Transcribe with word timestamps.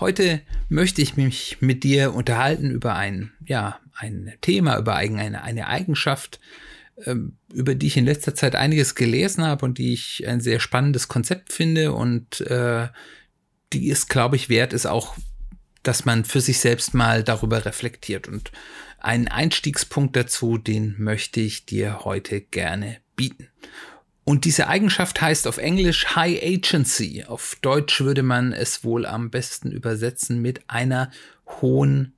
Heute 0.00 0.40
möchte 0.70 1.02
ich 1.02 1.16
mich 1.16 1.58
mit 1.60 1.84
dir 1.84 2.14
unterhalten 2.14 2.70
über 2.70 2.96
ein, 2.96 3.32
ja, 3.44 3.78
ein 3.94 4.32
Thema, 4.40 4.78
über 4.78 4.94
eine, 4.96 5.42
eine 5.42 5.66
Eigenschaft, 5.66 6.40
ähm, 7.04 7.36
über 7.52 7.74
die 7.74 7.88
ich 7.88 7.98
in 7.98 8.06
letzter 8.06 8.34
Zeit 8.34 8.56
einiges 8.56 8.94
gelesen 8.94 9.44
habe 9.44 9.66
und 9.66 9.76
die 9.76 9.92
ich 9.92 10.26
ein 10.26 10.40
sehr 10.40 10.58
spannendes 10.58 11.08
Konzept 11.08 11.52
finde 11.52 11.92
und 11.92 12.40
äh, 12.40 12.88
die 13.74 13.90
es, 13.90 14.08
glaube 14.08 14.36
ich, 14.36 14.48
wert 14.48 14.72
ist 14.72 14.86
auch, 14.86 15.16
dass 15.82 16.06
man 16.06 16.24
für 16.24 16.40
sich 16.40 16.60
selbst 16.60 16.94
mal 16.94 17.22
darüber 17.22 17.66
reflektiert. 17.66 18.26
Und 18.26 18.52
einen 18.98 19.28
Einstiegspunkt 19.28 20.16
dazu, 20.16 20.56
den 20.56 20.94
möchte 20.98 21.40
ich 21.40 21.66
dir 21.66 22.06
heute 22.06 22.40
gerne 22.40 22.98
bieten. 23.16 23.48
Und 24.30 24.44
diese 24.44 24.68
Eigenschaft 24.68 25.20
heißt 25.20 25.48
auf 25.48 25.58
Englisch 25.58 26.14
High 26.14 26.40
Agency. 26.40 27.24
Auf 27.24 27.56
Deutsch 27.62 28.00
würde 28.00 28.22
man 28.22 28.52
es 28.52 28.84
wohl 28.84 29.04
am 29.04 29.28
besten 29.28 29.72
übersetzen 29.72 30.40
mit 30.40 30.70
einer 30.70 31.10
hohen 31.60 32.12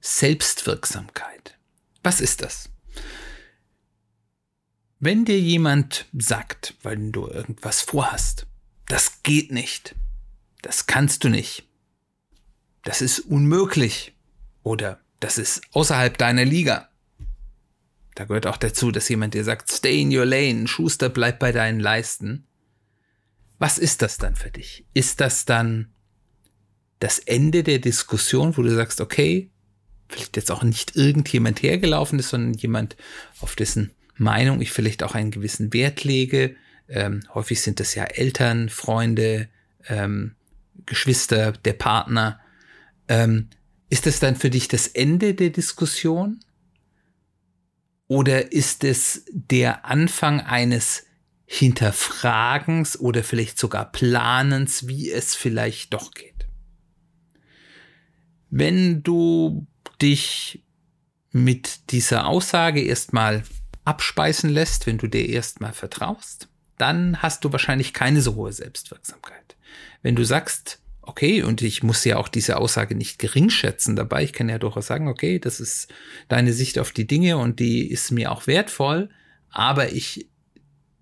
Selbstwirksamkeit. 0.00 1.58
Was 2.04 2.20
ist 2.20 2.42
das? 2.42 2.68
Wenn 5.00 5.24
dir 5.24 5.40
jemand 5.40 6.06
sagt, 6.16 6.74
weil 6.84 7.10
du 7.10 7.26
irgendwas 7.26 7.82
vorhast, 7.82 8.46
das 8.86 9.24
geht 9.24 9.50
nicht, 9.50 9.96
das 10.62 10.86
kannst 10.86 11.24
du 11.24 11.28
nicht, 11.28 11.64
das 12.84 13.02
ist 13.02 13.18
unmöglich 13.18 14.14
oder 14.62 15.00
das 15.18 15.36
ist 15.36 15.62
außerhalb 15.72 16.16
deiner 16.16 16.44
Liga, 16.44 16.90
da 18.16 18.24
gehört 18.24 18.46
auch 18.46 18.56
dazu, 18.56 18.90
dass 18.90 19.08
jemand 19.10 19.34
dir 19.34 19.44
sagt, 19.44 19.70
stay 19.70 20.00
in 20.00 20.16
your 20.16 20.24
lane, 20.24 20.66
Schuster, 20.66 21.10
bleib 21.10 21.38
bei 21.38 21.52
deinen 21.52 21.78
Leisten. 21.78 22.46
Was 23.58 23.76
ist 23.76 24.00
das 24.00 24.16
dann 24.16 24.34
für 24.34 24.50
dich? 24.50 24.86
Ist 24.94 25.20
das 25.20 25.44
dann 25.44 25.92
das 26.98 27.18
Ende 27.18 27.62
der 27.62 27.78
Diskussion, 27.78 28.56
wo 28.56 28.62
du 28.62 28.74
sagst, 28.74 29.02
okay, 29.02 29.50
vielleicht 30.08 30.36
jetzt 30.36 30.50
auch 30.50 30.62
nicht 30.62 30.96
irgendjemand 30.96 31.62
hergelaufen 31.62 32.18
ist, 32.18 32.30
sondern 32.30 32.54
jemand, 32.54 32.96
auf 33.40 33.54
dessen 33.54 33.92
Meinung 34.16 34.62
ich 34.62 34.72
vielleicht 34.72 35.02
auch 35.02 35.14
einen 35.14 35.30
gewissen 35.30 35.74
Wert 35.74 36.02
lege. 36.04 36.56
Ähm, 36.88 37.20
häufig 37.34 37.60
sind 37.60 37.80
das 37.80 37.94
ja 37.94 38.04
Eltern, 38.04 38.70
Freunde, 38.70 39.50
ähm, 39.88 40.36
Geschwister, 40.86 41.52
der 41.52 41.74
Partner. 41.74 42.40
Ähm, 43.08 43.50
ist 43.90 44.06
das 44.06 44.20
dann 44.20 44.36
für 44.36 44.48
dich 44.48 44.68
das 44.68 44.86
Ende 44.86 45.34
der 45.34 45.50
Diskussion? 45.50 46.40
Oder 48.08 48.52
ist 48.52 48.84
es 48.84 49.24
der 49.30 49.84
Anfang 49.84 50.40
eines 50.40 51.04
Hinterfragens 51.44 52.98
oder 52.98 53.24
vielleicht 53.24 53.58
sogar 53.58 53.90
Planens, 53.90 54.86
wie 54.86 55.10
es 55.10 55.34
vielleicht 55.34 55.92
doch 55.92 56.12
geht? 56.12 56.46
Wenn 58.50 59.02
du 59.02 59.66
dich 60.00 60.62
mit 61.32 61.90
dieser 61.90 62.26
Aussage 62.26 62.82
erstmal 62.82 63.42
abspeisen 63.84 64.50
lässt, 64.50 64.86
wenn 64.86 64.98
du 64.98 65.06
dir 65.06 65.28
erstmal 65.28 65.72
vertraust, 65.72 66.48
dann 66.78 67.22
hast 67.22 67.44
du 67.44 67.52
wahrscheinlich 67.52 67.92
keine 67.92 68.20
so 68.20 68.34
hohe 68.34 68.52
Selbstwirksamkeit. 68.52 69.56
Wenn 70.02 70.16
du 70.16 70.24
sagst, 70.24 70.80
okay, 71.06 71.42
und 71.42 71.62
ich 71.62 71.82
muss 71.82 72.04
ja 72.04 72.16
auch 72.16 72.28
diese 72.28 72.58
Aussage 72.58 72.94
nicht 72.94 73.18
gering 73.18 73.48
schätzen 73.48 73.96
dabei. 73.96 74.24
Ich 74.24 74.32
kann 74.32 74.48
ja 74.48 74.58
durchaus 74.58 74.86
sagen, 74.86 75.08
okay, 75.08 75.38
das 75.38 75.60
ist 75.60 75.92
deine 76.28 76.52
Sicht 76.52 76.78
auf 76.78 76.92
die 76.92 77.06
Dinge 77.06 77.38
und 77.38 77.60
die 77.60 77.88
ist 77.88 78.10
mir 78.10 78.32
auch 78.32 78.46
wertvoll, 78.46 79.08
aber 79.50 79.92
ich 79.92 80.28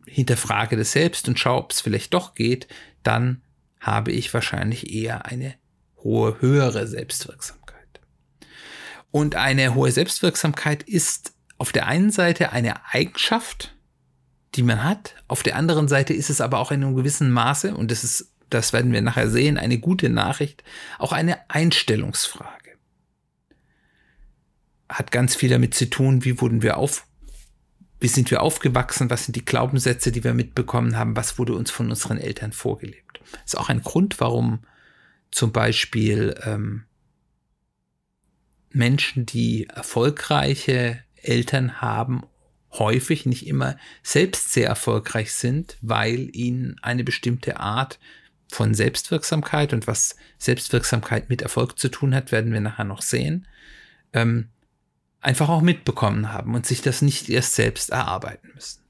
hinterfrage 0.06 0.76
das 0.76 0.92
selbst 0.92 1.26
und 1.26 1.38
schaue, 1.38 1.64
ob 1.64 1.72
es 1.72 1.80
vielleicht 1.80 2.14
doch 2.14 2.34
geht, 2.34 2.68
dann 3.02 3.42
habe 3.80 4.12
ich 4.12 4.32
wahrscheinlich 4.32 4.92
eher 4.92 5.26
eine 5.26 5.54
hohe, 5.98 6.40
höhere 6.40 6.86
Selbstwirksamkeit. 6.86 8.00
Und 9.10 9.36
eine 9.36 9.74
hohe 9.74 9.90
Selbstwirksamkeit 9.90 10.82
ist 10.82 11.32
auf 11.56 11.72
der 11.72 11.86
einen 11.86 12.10
Seite 12.10 12.52
eine 12.52 12.86
Eigenschaft, 12.92 13.74
die 14.54 14.62
man 14.62 14.84
hat, 14.84 15.16
auf 15.28 15.42
der 15.42 15.56
anderen 15.56 15.88
Seite 15.88 16.14
ist 16.14 16.30
es 16.30 16.40
aber 16.40 16.58
auch 16.58 16.70
in 16.70 16.84
einem 16.84 16.94
gewissen 16.94 17.32
Maße, 17.32 17.74
und 17.74 17.90
das 17.90 18.04
ist 18.04 18.33
das 18.54 18.72
werden 18.72 18.92
wir 18.92 19.02
nachher 19.02 19.28
sehen, 19.28 19.58
eine 19.58 19.78
gute 19.78 20.08
Nachricht, 20.08 20.62
auch 20.98 21.12
eine 21.12 21.50
Einstellungsfrage. 21.50 22.70
Hat 24.88 25.10
ganz 25.10 25.34
viel 25.34 25.50
damit 25.50 25.74
zu 25.74 25.90
tun, 25.90 26.24
wie 26.24 26.40
wurden 26.40 26.62
wir 26.62 26.76
auf, 26.76 27.06
wie 28.00 28.08
sind 28.08 28.30
wir 28.30 28.42
aufgewachsen, 28.42 29.10
was 29.10 29.24
sind 29.24 29.34
die 29.34 29.44
Glaubenssätze, 29.44 30.12
die 30.12 30.24
wir 30.24 30.34
mitbekommen 30.34 30.96
haben, 30.96 31.16
was 31.16 31.38
wurde 31.38 31.54
uns 31.54 31.70
von 31.70 31.90
unseren 31.90 32.18
Eltern 32.18 32.52
vorgelebt. 32.52 33.20
Das 33.32 33.54
ist 33.54 33.58
auch 33.58 33.68
ein 33.68 33.82
Grund, 33.82 34.20
warum 34.20 34.60
zum 35.30 35.52
Beispiel 35.52 36.34
ähm, 36.44 36.84
Menschen, 38.70 39.26
die 39.26 39.68
erfolgreiche 39.68 41.02
Eltern 41.16 41.80
haben, 41.80 42.24
häufig, 42.78 43.26
nicht 43.26 43.46
immer, 43.46 43.76
selbst 44.02 44.52
sehr 44.52 44.68
erfolgreich 44.68 45.32
sind, 45.32 45.76
weil 45.80 46.28
ihnen 46.36 46.76
eine 46.82 47.04
bestimmte 47.04 47.58
Art 47.58 47.98
von 48.50 48.74
Selbstwirksamkeit 48.74 49.72
und 49.72 49.86
was 49.86 50.16
Selbstwirksamkeit 50.38 51.28
mit 51.28 51.42
Erfolg 51.42 51.78
zu 51.78 51.88
tun 51.88 52.14
hat, 52.14 52.32
werden 52.32 52.52
wir 52.52 52.60
nachher 52.60 52.84
noch 52.84 53.02
sehen, 53.02 53.46
ähm, 54.12 54.48
einfach 55.20 55.48
auch 55.48 55.62
mitbekommen 55.62 56.32
haben 56.32 56.54
und 56.54 56.66
sich 56.66 56.82
das 56.82 57.02
nicht 57.02 57.28
erst 57.28 57.54
selbst 57.54 57.90
erarbeiten 57.90 58.50
müssen. 58.54 58.84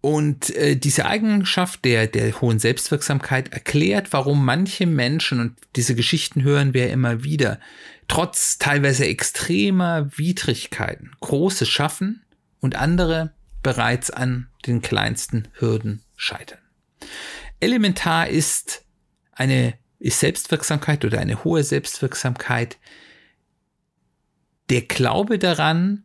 Und 0.00 0.54
äh, 0.54 0.76
diese 0.76 1.06
Eigenschaft 1.06 1.84
der, 1.84 2.06
der 2.06 2.40
hohen 2.40 2.60
Selbstwirksamkeit 2.60 3.52
erklärt, 3.52 4.12
warum 4.12 4.44
manche 4.44 4.86
Menschen, 4.86 5.40
und 5.40 5.56
diese 5.74 5.96
Geschichten 5.96 6.42
hören 6.42 6.72
wir 6.72 6.90
immer 6.90 7.24
wieder, 7.24 7.58
trotz 8.06 8.58
teilweise 8.58 9.06
extremer 9.06 10.08
Widrigkeiten 10.16 11.12
Großes 11.20 11.68
schaffen 11.68 12.22
und 12.60 12.76
andere 12.76 13.32
bereits 13.62 14.10
an 14.10 14.48
den 14.66 14.82
kleinsten 14.82 15.48
Hürden 15.54 16.02
scheitern. 16.16 16.60
Elementar 17.60 18.28
ist 18.28 18.84
eine 19.32 19.74
ist 19.98 20.20
Selbstwirksamkeit 20.20 21.04
oder 21.04 21.18
eine 21.18 21.42
hohe 21.44 21.64
Selbstwirksamkeit 21.64 22.78
der 24.68 24.82
Glaube 24.82 25.38
daran, 25.38 26.04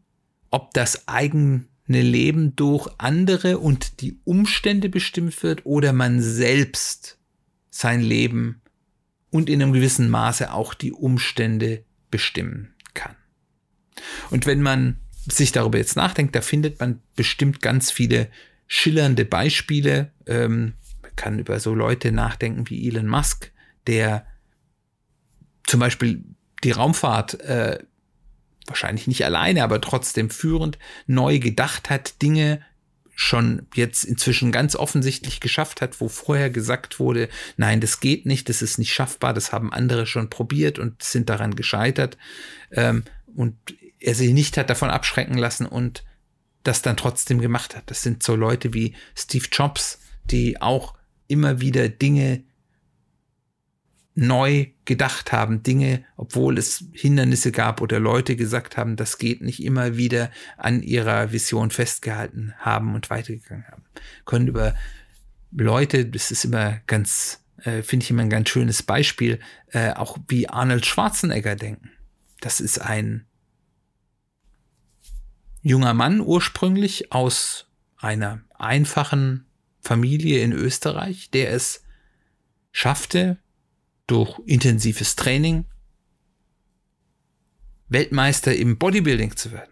ob 0.50 0.74
das 0.74 1.08
eigene 1.08 1.66
Leben 1.88 2.56
durch 2.56 2.90
andere 2.98 3.60
und 3.60 4.02
die 4.02 4.20
Umstände 4.24 4.90
bestimmt 4.90 5.44
wird 5.44 5.66
oder 5.66 5.94
man 5.94 6.22
selbst 6.22 7.18
sein 7.70 8.02
Leben 8.02 8.62
und 9.30 9.50
in 9.50 9.62
einem 9.62 9.74
gewissen 9.74 10.10
Maße 10.10 10.54
auch 10.54 10.74
die 10.74 10.92
Umstände 10.92 11.84
bestimmen 12.10 12.74
kann. 12.94 13.16
Und 14.30 14.46
wenn 14.46 14.62
man 14.62 14.98
sich 15.28 15.52
darüber 15.52 15.78
jetzt 15.78 15.96
nachdenkt, 15.96 16.36
da 16.36 16.42
findet 16.42 16.80
man 16.80 17.02
bestimmt 17.16 17.62
ganz 17.62 17.92
viele 17.92 18.30
schillernde 18.68 19.26
Beispiele. 19.26 20.12
Ähm, 20.26 20.74
kann 21.16 21.40
über 21.40 21.60
so 21.60 21.74
Leute 21.74 22.12
nachdenken 22.12 22.70
wie 22.70 22.88
Elon 22.88 23.08
Musk, 23.08 23.52
der 23.88 24.26
zum 25.66 25.80
Beispiel 25.80 26.24
die 26.64 26.72
Raumfahrt 26.72 27.40
äh, 27.42 27.80
wahrscheinlich 28.68 29.08
nicht 29.08 29.26
alleine, 29.26 29.64
aber 29.64 29.82
trotzdem 29.82 30.30
führend 30.30 30.78
neu 31.08 31.40
gedacht 31.40 31.90
hat, 31.90 32.22
Dinge 32.22 32.62
schon 33.16 33.68
jetzt 33.76 34.04
inzwischen 34.04 34.52
ganz 34.52 34.76
offensichtlich 34.76 35.40
geschafft 35.40 35.82
hat, 35.82 36.02
wo 36.02 36.08
vorher 36.08 36.50
gesagt 36.50 37.00
wurde, 37.00 37.30
nein, 37.58 37.80
das 37.80 38.00
geht 38.00 38.26
nicht, 38.26 38.50
das 38.50 38.62
ist 38.62 38.80
nicht 38.80 38.94
schaffbar, 38.94 39.34
das 39.34 39.52
haben 39.52 39.72
andere 39.72 40.08
schon 40.08 40.30
probiert 40.30 40.80
und 40.80 41.04
sind 41.04 41.30
daran 41.30 41.56
gescheitert. 41.56 42.18
Ähm, 42.72 43.04
und 43.36 43.56
er 44.00 44.16
sich 44.16 44.34
nicht 44.34 44.58
hat 44.58 44.70
davon 44.70 44.90
abschrecken 44.90 45.38
lassen 45.38 45.66
und 45.66 46.04
das 46.64 46.82
dann 46.82 46.98
trotzdem 46.98 47.40
gemacht 47.40 47.76
hat. 47.76 47.84
Das 47.88 48.02
sind 48.02 48.24
so 48.24 48.36
Leute 48.36 48.74
wie 48.74 48.96
Steve 49.16 49.48
Jobs, 49.52 50.00
die 50.26 50.62
auch 50.62 50.96
immer 51.28 51.62
wieder 51.62 51.90
Dinge 51.90 52.44
neu 54.16 54.68
gedacht 54.86 55.32
haben, 55.32 55.64
Dinge, 55.64 56.06
obwohl 56.18 56.58
es 56.58 56.86
Hindernisse 56.92 57.52
gab 57.52 57.82
oder 57.82 58.00
Leute 58.00 58.36
gesagt 58.36 58.78
haben, 58.78 58.96
das 58.96 59.18
geht 59.18 59.42
nicht, 59.42 59.64
immer 59.64 59.98
wieder 59.98 60.30
an 60.58 60.84
ihrer 60.84 61.32
Vision 61.32 61.72
festgehalten 61.72 62.54
haben 62.60 62.94
und 62.94 63.10
weitergegangen 63.10 63.66
haben. 63.68 63.84
Können 64.26 64.48
über 64.48 64.76
Leute, 65.52 66.06
das 66.06 66.32
ist 66.32 66.46
immer 66.46 66.80
ganz, 66.86 67.44
äh, 67.64 67.82
finde 67.82 68.04
ich 68.04 68.12
immer 68.12 68.22
ein 68.22 68.30
ganz 68.30 68.50
schönes 68.50 68.84
Beispiel, 68.84 69.40
äh, 69.72 69.94
auch 69.94 70.18
wie 70.28 70.48
Arnold 70.48 70.86
Schwarzenegger 70.86 71.56
denken. 71.56 71.90
das 72.42 72.60
ist 72.60 72.80
ein 72.80 73.26
junger 75.62 75.94
Mann 75.94 76.20
ursprünglich 76.20 77.14
aus 77.14 77.68
einer 77.96 78.42
einfachen 78.60 79.46
Familie 79.84 80.42
in 80.42 80.54
Österreich, 80.54 81.30
der 81.32 81.52
es 81.52 81.84
schaffte, 82.72 83.38
durch 84.08 84.40
intensives 84.46 85.16
Training 85.16 85.66
Weltmeister 87.90 88.56
im 88.56 88.78
Bodybuilding 88.78 89.36
zu 89.36 89.52
werden. 89.52 89.72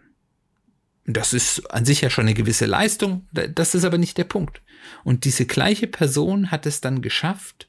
Das 1.04 1.32
ist 1.32 1.70
an 1.72 1.84
sich 1.84 2.02
ja 2.02 2.10
schon 2.10 2.26
eine 2.26 2.34
gewisse 2.34 2.66
Leistung, 2.66 3.26
das 3.32 3.74
ist 3.74 3.84
aber 3.84 3.98
nicht 3.98 4.16
der 4.18 4.24
Punkt. 4.24 4.62
Und 5.02 5.24
diese 5.24 5.46
gleiche 5.46 5.88
Person 5.88 6.50
hat 6.50 6.64
es 6.66 6.80
dann 6.80 7.02
geschafft, 7.02 7.68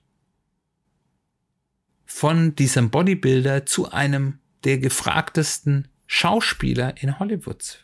von 2.06 2.56
diesem 2.56 2.92
Bodybuilder 2.92 3.66
zu 3.66 3.92
einem 3.92 4.40
der 4.64 4.78
gefragtesten 4.78 5.88
Schauspieler 6.06 7.02
in 7.02 7.18
Hollywood 7.18 7.64
zu 7.64 7.78
werden. 7.78 7.83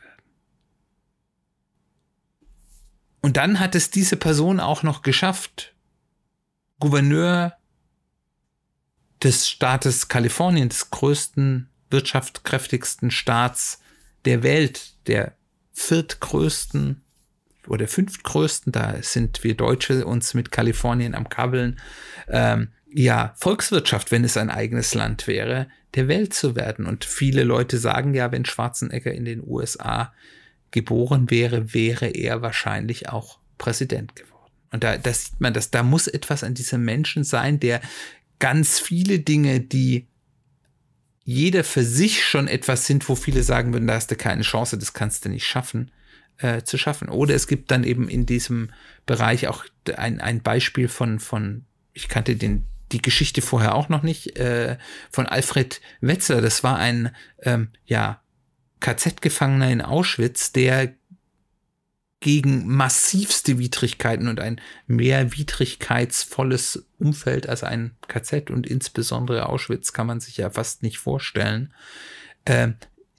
Und 3.22 3.38
dann 3.38 3.60
hat 3.60 3.76
es 3.76 3.92
diese 3.92 4.16
Person 4.16 4.60
auch 4.60 4.84
noch 4.84 5.02
geschafft, 5.02 5.74
Gouverneur 6.80 7.54
des 9.24 9.50
Staates 9.50 10.08
Kalifornien, 10.08 10.70
des 10.70 10.90
größten, 10.90 11.70
wirtschaftskräftigsten 11.90 13.12
Staats 13.12 13.82
der 14.26 14.44
Welt, 14.44 14.94
der 15.08 15.36
viertgrößten 15.74 17.02
oder 17.68 17.88
fünftgrößten, 17.88 18.72
da 18.72 18.96
sind 19.02 19.44
wir 19.44 19.56
Deutsche 19.56 20.06
uns 20.06 20.34
mit 20.34 20.52
Kalifornien 20.52 21.16
am 21.16 21.30
Kabeln, 21.30 21.80
ähm, 22.28 22.70
ja, 22.92 23.34
Volkswirtschaft, 23.38 24.12
wenn 24.12 24.24
es 24.24 24.38
ein 24.38 24.50
eigenes 24.50 24.94
Land 24.94 25.28
wäre, 25.28 25.68
der 25.96 26.08
Welt 26.08 26.34
zu 26.34 26.56
werden. 26.56 26.86
Und 26.86 27.06
viele 27.06 27.44
Leute 27.44 27.78
sagen 27.78 28.14
ja, 28.14 28.32
wenn 28.32 28.46
Schwarzenegger 28.46 29.14
in 29.14 29.26
den 29.26 29.44
USA 29.46 30.14
geboren 30.72 31.30
wäre, 31.30 31.74
wäre 31.74 32.08
er 32.08 32.42
wahrscheinlich 32.42 33.10
auch 33.10 33.40
Präsident 33.58 34.16
geworden. 34.16 34.30
Und 34.72 34.84
da, 34.84 34.98
da 34.98 35.14
sieht 35.14 35.40
man, 35.42 35.54
dass 35.54 35.72
da 35.72 35.84
muss 35.84 36.08
etwas 36.08 36.44
an 36.44 36.54
diesem 36.54 36.84
Menschen 36.84 37.24
sein, 37.24 37.60
der 37.60 37.82
ganz 38.40 38.80
viele 38.80 39.20
Dinge, 39.20 39.60
die 39.60 40.08
jeder 41.24 41.64
für 41.64 41.84
sich 41.84 42.26
schon 42.26 42.48
etwas 42.48 42.88
sind, 42.88 43.08
wo 43.08 43.16
viele 43.16 43.44
sagen 43.44 43.74
würden, 43.74 43.88
da 43.88 43.96
hast 43.96 44.10
du 44.10 44.16
keine 44.16 44.42
Chance, 44.42 44.78
das 44.78 44.94
kannst 44.94 45.26
du 45.26 45.30
nicht 45.30 45.46
schaffen, 45.46 45.92
äh, 46.38 46.64
zu 46.64 46.78
schaffen. 46.78 47.10
Oder 47.10 47.36
es 47.36 47.48
gibt 47.48 47.70
dann 47.70 47.84
eben 47.84 48.10
in 48.10 48.26
diesem 48.26 48.72
Bereich 49.06 49.48
auch 49.48 49.66
ein, 49.96 50.22
ein 50.22 50.42
Beispiel 50.42 50.88
von, 50.88 51.20
von, 51.20 51.66
ich 51.94 52.08
kannte 52.08 52.36
den, 52.36 52.66
die 52.92 53.02
Geschichte 53.02 53.42
vorher 53.42 53.76
auch 53.76 53.90
noch 53.90 54.02
nicht, 54.02 54.38
äh, 54.38 54.78
von 55.12 55.28
Alfred 55.28 55.82
Wetzler. 56.02 56.42
Das 56.42 56.64
war 56.64 56.78
ein, 56.78 57.16
ähm, 57.44 57.70
ja, 57.86 58.22
KZ-Gefangener 58.80 59.72
in 59.72 59.82
Auschwitz, 59.82 60.52
der 60.52 60.94
gegen 62.22 62.68
massivste 62.68 63.60
Widrigkeiten 63.60 64.28
und 64.28 64.40
ein 64.40 64.60
mehr 64.88 65.38
widrigkeitsvolles 65.38 66.86
Umfeld 66.98 67.48
als 67.48 67.64
ein 67.64 67.96
KZ 68.08 68.52
und 68.52 68.68
insbesondere 68.68 69.48
Auschwitz 69.48 69.94
kann 69.94 70.08
man 70.08 70.20
sich 70.20 70.38
ja 70.38 70.50
fast 70.50 70.84
nicht 70.84 70.98
vorstellen, 70.98 71.74
äh, 72.44 72.70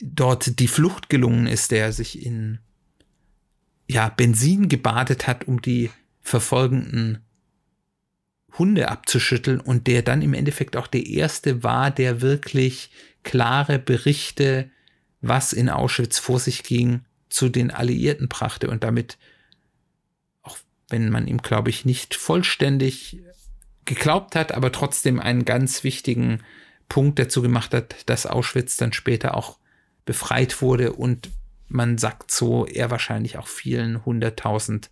dort 0.01 0.59
die 0.61 0.69
Flucht 0.69 1.09
gelungen 1.09 1.47
ist, 1.47 1.71
der 1.71 1.93
sich 1.93 2.25
in 2.25 2.59
ja, 3.89 4.09
Benzin 4.09 4.69
gebadet 4.69 5.27
hat, 5.27 5.49
um 5.49 5.63
die 5.63 5.91
verfolgenden 6.21 7.25
Hunde 8.59 8.89
abzuschütteln 8.89 9.61
und 9.61 9.87
der 9.87 10.03
dann 10.03 10.23
im 10.23 10.35
Endeffekt 10.35 10.77
auch 10.77 10.87
der 10.87 11.07
erste 11.07 11.63
war, 11.63 11.91
der 11.91 12.21
wirklich 12.21 12.91
klare 13.23 13.79
Berichte 13.79 14.71
was 15.21 15.53
in 15.53 15.69
Auschwitz 15.69 16.19
vor 16.19 16.39
sich 16.39 16.63
ging, 16.63 17.05
zu 17.29 17.49
den 17.49 17.71
Alliierten 17.71 18.29
brachte 18.29 18.69
und 18.71 18.83
damit, 18.83 19.19
auch 20.43 20.59
wenn 20.89 21.11
man 21.11 21.27
ihm, 21.27 21.39
glaube 21.39 21.71
ich, 21.71 21.85
nicht 21.85 22.15
vollständig 22.15 23.21
geglaubt 23.85 24.35
hat, 24.35 24.53
aber 24.53 24.73
trotzdem 24.73 25.21
einen 25.21 25.45
ganz 25.45 25.85
wichtigen 25.85 26.43
Punkt 26.89 27.19
dazu 27.19 27.43
gemacht 27.43 27.73
hat, 27.73 27.97
dass 28.07 28.27
Auschwitz 28.27 28.77
dann 28.77 28.93
später 28.93 29.37
auch 29.37 29.59
befreit 30.05 30.61
wurde 30.61 30.93
und 30.93 31.31
man 31.69 31.99
sagt 31.99 32.33
so, 32.33 32.67
er 32.67 32.91
wahrscheinlich 32.91 33.39
auch 33.39 33.47
vielen 33.47 34.05
hunderttausend 34.05 34.91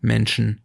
Menschen, 0.00 0.62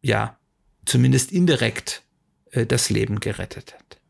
ja, 0.00 0.36
zumindest 0.84 1.30
indirekt 1.30 2.02
äh, 2.50 2.66
das 2.66 2.90
Leben 2.90 3.20
gerettet 3.20 3.74
hat. 3.74 4.00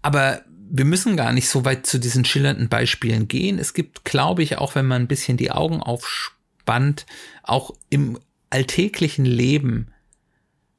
Aber 0.00 0.44
wir 0.68 0.84
müssen 0.84 1.16
gar 1.16 1.32
nicht 1.32 1.48
so 1.48 1.64
weit 1.64 1.86
zu 1.86 1.98
diesen 1.98 2.24
schillernden 2.24 2.68
Beispielen 2.68 3.28
gehen. 3.28 3.58
Es 3.58 3.74
gibt, 3.74 4.04
glaube 4.04 4.42
ich, 4.42 4.58
auch 4.58 4.74
wenn 4.74 4.86
man 4.86 5.02
ein 5.02 5.08
bisschen 5.08 5.36
die 5.36 5.50
Augen 5.50 5.80
aufspannt, 5.80 7.06
auch 7.42 7.72
im 7.88 8.18
alltäglichen 8.50 9.24
Leben, 9.24 9.88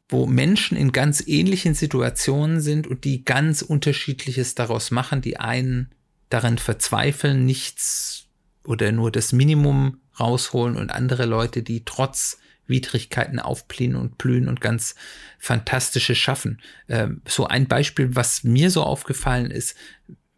wo 0.10 0.26
Menschen 0.26 0.78
in 0.78 0.92
ganz 0.92 1.24
ähnlichen 1.26 1.74
Situationen 1.74 2.62
sind 2.62 2.88
und 2.88 3.04
die 3.04 3.26
ganz 3.26 3.62
unterschiedliches 3.62 4.56
daraus 4.56 4.92
machen. 4.92 5.22
Die 5.22 5.38
einen 5.38 5.92
daran 6.30 6.58
verzweifeln, 6.58 7.46
nichts 7.46 8.26
oder 8.64 8.92
nur 8.92 9.12
das 9.12 9.34
Minimum 9.34 10.00
rausholen 10.20 10.76
und 10.76 10.92
andere 10.92 11.26
Leute, 11.26 11.64
die 11.64 11.84
trotz 11.86 12.38
Widrigkeiten 12.68 13.40
aufblühen 13.40 13.96
und 13.96 14.18
blühen 14.18 14.48
und 14.48 14.62
ganz 14.62 14.96
fantastische 15.40 16.16
schaffen. 16.16 16.62
Ähm, 16.90 17.22
so 17.26 17.48
ein 17.48 17.68
Beispiel, 17.68 18.16
was 18.16 18.44
mir 18.44 18.70
so 18.70 18.84
aufgefallen 18.84 19.52
ist, 19.52 19.76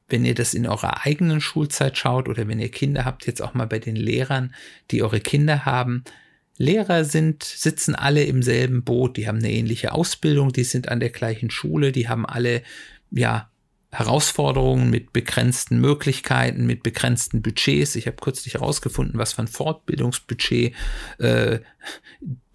wenn 0.08 0.26
ihr 0.26 0.36
das 0.36 0.54
in 0.54 0.68
eurer 0.68 1.06
eigenen 1.06 1.42
Schulzeit 1.42 1.98
schaut 1.98 2.28
oder 2.28 2.48
wenn 2.48 2.60
ihr 2.60 2.72
Kinder 2.72 3.06
habt, 3.06 3.28
jetzt 3.28 3.42
auch 3.42 3.54
mal 3.54 3.68
bei 3.68 3.80
den 3.80 3.96
Lehrern, 3.96 4.54
die 4.92 5.04
eure 5.04 5.20
Kinder 5.20 5.66
haben. 5.66 6.04
Lehrer 6.58 7.06
sind, 7.06 7.44
sitzen 7.44 7.96
alle 7.96 8.24
im 8.24 8.44
selben 8.44 8.84
Boot, 8.84 9.18
die 9.18 9.28
haben 9.28 9.38
eine 9.38 9.52
ähnliche 9.52 9.94
Ausbildung, 9.94 10.52
die 10.52 10.66
sind 10.66 10.90
an 10.90 11.00
der 11.00 11.10
gleichen 11.10 11.52
Schule, 11.52 11.92
die 11.92 12.10
haben 12.10 12.26
alle, 12.26 12.64
ja, 13.12 13.50
Herausforderungen 13.92 14.92
mit 14.92 15.14
begrenzten 15.14 15.82
Möglichkeiten, 15.82 16.68
mit 16.68 16.84
begrenzten 16.84 17.42
Budgets. 17.42 17.96
Ich 17.96 18.06
habe 18.06 18.18
kürzlich 18.18 18.54
herausgefunden, 18.54 19.18
was 19.18 19.34
für 19.34 19.42
ein 19.42 19.48
Fortbildungsbudget 19.48 20.76
äh, 21.18 21.60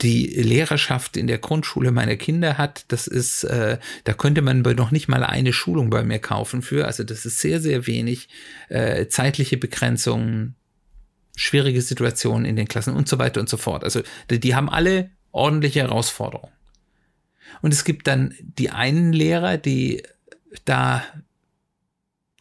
die 0.01 0.27
Lehrerschaft 0.27 1.17
in 1.17 1.27
der 1.27 1.39
Grundschule 1.39 1.91
meiner 1.91 2.15
Kinder 2.17 2.57
hat. 2.57 2.85
Das 2.89 3.09
ist, 3.09 3.43
äh, 3.45 3.79
da 4.05 4.13
könnte 4.13 4.43
man 4.43 4.63
noch 4.63 4.93
nicht 4.93 5.09
mal 5.09 5.25
eine 5.25 5.53
Schulung 5.53 5.91
bei 5.91 6.05
mir 6.05 6.21
kaufen 6.21 6.63
für. 6.63 6.87
Also 6.87 7.03
das 7.03 7.27
ist 7.27 7.41
sehr, 7.41 7.61
sehr 7.61 7.89
wenig. 7.89 8.29
Äh, 8.69 9.08
zeitliche 9.08 9.56
Begrenzungen, 9.56 10.55
schwierige 11.35 11.82
Situationen 11.82 12.44
in 12.44 12.55
den 12.55 12.69
Klassen 12.69 12.94
und 12.94 13.08
so 13.08 13.19
weiter 13.19 13.41
und 13.41 13.49
so 13.49 13.56
fort. 13.56 13.82
Also 13.82 14.03
die, 14.31 14.39
die 14.39 14.55
haben 14.55 14.70
alle 14.70 15.11
ordentliche 15.32 15.81
Herausforderungen. 15.81 16.53
Und 17.61 17.75
es 17.75 17.82
gibt 17.82 18.06
dann 18.06 18.35
die 18.41 18.70
einen 18.70 19.13
Lehrer, 19.13 19.58
die 19.58 20.05
da 20.65 21.05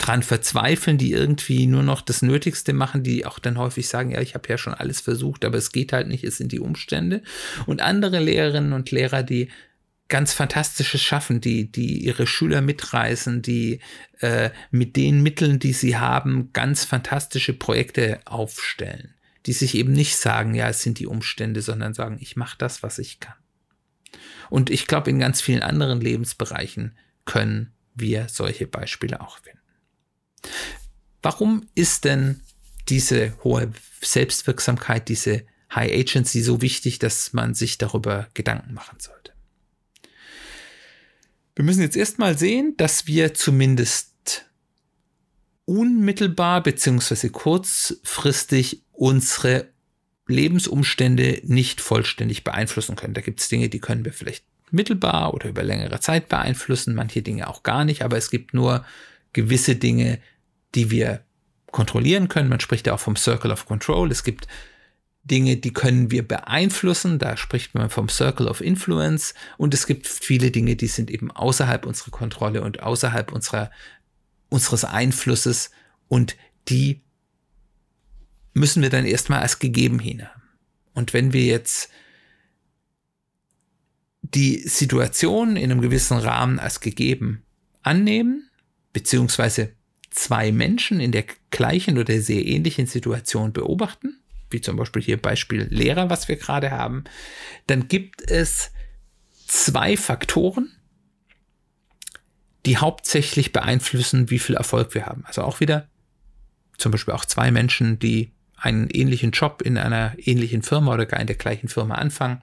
dran 0.04 0.22
verzweifeln, 0.22 0.98
die 0.98 1.14
irgendwie 1.14 1.66
nur 1.66 1.84
noch 1.84 2.02
das 2.02 2.22
Nötigste 2.22 2.74
machen, 2.74 3.04
die 3.04 3.26
auch 3.26 3.40
dann 3.40 3.58
häufig 3.58 3.88
sagen, 3.88 4.12
ja, 4.12 4.20
ich 4.20 4.34
habe 4.34 4.50
ja 4.50 4.58
schon 4.58 4.74
alles 4.74 5.00
versucht, 5.00 5.46
aber 5.46 5.58
es 5.58 5.72
geht 5.72 5.94
halt 5.94 6.10
nicht, 6.10 6.26
es 6.26 6.38
sind 6.38 6.52
die 6.52 6.60
Umstände. 6.60 7.22
Und 7.66 7.82
andere 7.82 8.20
Lehrerinnen 8.20 8.74
und 8.74 8.92
Lehrer, 8.92 9.24
die 9.24 9.50
ganz 10.10 10.34
Fantastisches 10.34 11.02
schaffen, 11.02 11.40
die, 11.40 11.72
die 11.72 12.04
ihre 12.04 12.28
Schüler 12.28 12.62
mitreißen, 12.62 13.42
die 13.42 13.80
äh, 14.20 14.50
mit 14.72 14.98
den 14.98 15.24
Mitteln, 15.24 15.58
die 15.58 15.72
sie 15.72 15.96
haben, 15.96 16.50
ganz 16.52 16.84
fantastische 16.84 17.54
Projekte 17.54 18.20
aufstellen, 18.26 19.14
die 19.46 19.54
sich 19.54 19.74
eben 19.74 19.94
nicht 19.94 20.18
sagen, 20.18 20.54
ja, 20.54 20.68
es 20.68 20.82
sind 20.84 21.00
die 21.00 21.08
Umstände, 21.08 21.62
sondern 21.62 21.94
sagen, 21.94 22.18
ich 22.20 22.36
mache 22.36 22.58
das, 22.58 22.84
was 22.84 23.00
ich 23.00 23.22
kann. 23.22 23.36
Und 24.50 24.70
ich 24.70 24.86
glaube, 24.86 25.10
in 25.10 25.20
ganz 25.20 25.42
vielen 25.42 25.64
anderen 25.64 26.02
Lebensbereichen 26.02 26.98
können 27.24 27.72
wir 27.96 28.28
solche 28.28 28.68
Beispiele 28.68 29.22
auch 29.22 29.40
finden. 29.40 29.63
Warum 31.22 31.68
ist 31.76 32.06
denn 32.06 32.42
diese 32.90 33.34
hohe 33.44 33.72
Selbstwirksamkeit, 34.02 35.08
diese 35.08 35.44
High 35.74 35.92
Agency 35.92 36.42
so 36.42 36.62
wichtig, 36.62 37.00
dass 37.00 37.34
man 37.34 37.54
sich 37.54 37.78
darüber 37.78 38.28
Gedanken 38.34 38.74
machen 38.74 39.00
sollte? 39.00 39.32
Wir 41.56 41.64
müssen 41.64 41.82
jetzt 41.82 41.98
erstmal 41.98 42.38
sehen, 42.38 42.76
dass 42.78 43.08
wir 43.08 43.34
zumindest 43.34 44.46
unmittelbar 45.66 46.62
bzw. 46.64 47.30
kurzfristig 47.30 48.84
unsere 48.92 49.70
Lebensumstände 50.28 51.42
nicht 51.44 51.82
vollständig 51.82 52.44
beeinflussen 52.44 52.96
können. 52.96 53.14
Da 53.14 53.22
gibt 53.22 53.40
es 53.40 53.50
Dinge, 53.50 53.70
die 53.70 53.80
können 53.80 54.06
wir 54.06 54.14
vielleicht 54.14 54.46
mittelbar 54.72 55.34
oder 55.34 55.50
über 55.50 55.64
längere 55.64 56.00
Zeit 56.00 56.30
beeinflussen, 56.30 56.96
manche 56.96 57.22
Dinge 57.22 57.48
auch 57.48 57.64
gar 57.64 57.86
nicht, 57.86 58.02
aber 58.02 58.18
es 58.18 58.30
gibt 58.30 58.54
nur 58.54 58.86
gewisse 59.32 59.76
Dinge, 59.76 60.20
die 60.76 60.92
wir 60.92 61.22
kontrollieren 61.72 62.28
können. 62.28 62.50
Man 62.50 62.60
spricht 62.60 62.88
ja 62.88 62.94
auch 62.94 63.00
vom 63.00 63.16
Circle 63.16 63.52
of 63.52 63.66
Control. 63.66 64.12
Es 64.12 64.24
gibt 64.24 64.48
Dinge, 65.24 65.58
die 65.58 65.74
können 65.74 66.12
wir 66.12 66.28
beeinflussen. 66.28 67.18
Da 67.18 67.38
spricht 67.38 67.76
man 67.76 67.90
vom 67.90 68.10
Circle 68.10 68.48
of 68.48 68.62
Influence. 68.62 69.34
Und 69.58 69.74
es 69.74 69.88
gibt 69.88 70.08
viele 70.08 70.52
Dinge, 70.52 70.76
die 70.76 70.88
sind 70.88 71.10
eben 71.10 71.32
außerhalb 71.32 71.86
unserer 71.86 72.12
Kontrolle 72.12 72.62
und 72.62 72.84
außerhalb 72.84 73.32
unserer 73.32 73.72
unseres 74.54 74.86
Einflusses 74.86 75.72
und 76.08 76.38
die 76.70 77.02
müssen 78.54 78.84
wir 78.84 78.92
dann 78.92 79.04
erstmal 79.04 79.42
als 79.42 79.58
gegeben 79.58 79.98
hinhaben. 79.98 80.44
Und 80.94 81.12
wenn 81.14 81.34
wir 81.34 81.44
jetzt 81.44 81.90
die 84.22 84.60
Situation 84.60 85.58
in 85.58 85.72
einem 85.72 85.82
gewissen 85.82 86.20
Rahmen 86.20 86.60
als 86.60 86.82
gegeben 86.82 87.44
annehmen, 87.82 88.48
beziehungsweise 88.94 89.74
zwei 90.14 90.52
Menschen 90.52 91.00
in 91.00 91.12
der 91.12 91.26
gleichen 91.52 91.98
oder 91.98 92.20
sehr 92.20 92.46
ähnlichen 92.46 92.86
Situation 92.86 93.54
beobachten, 93.54 94.20
wie 94.50 94.62
zum 94.62 94.78
Beispiel 94.78 95.02
hier 95.02 95.22
Beispiel 95.22 95.68
Lehrer, 95.70 96.10
was 96.10 96.28
wir 96.28 96.36
gerade 96.36 96.72
haben, 96.72 97.04
dann 97.68 97.88
gibt 97.88 98.30
es 98.30 98.72
zwei 99.48 99.98
Faktoren, 99.98 100.72
die 102.66 102.78
hauptsächlich 102.78 103.52
beeinflussen, 103.52 104.30
wie 104.30 104.40
viel 104.40 104.56
Erfolg 104.56 104.94
wir 104.94 105.06
haben. 105.06 105.24
Also 105.26 105.42
auch 105.42 105.60
wieder 105.60 105.88
zum 106.78 106.92
Beispiel 106.92 107.14
auch 107.14 107.26
zwei 107.26 107.52
Menschen, 107.52 108.00
die 108.00 108.32
einen 108.56 108.90
ähnlichen 108.90 109.32
Job 109.32 109.62
in 109.62 109.78
einer 109.78 110.16
ähnlichen 110.18 110.62
Firma 110.62 110.94
oder 110.94 111.06
gar 111.06 111.20
in 111.20 111.28
der 111.28 111.36
gleichen 111.36 111.68
Firma 111.68 111.96
anfangen. 111.96 112.42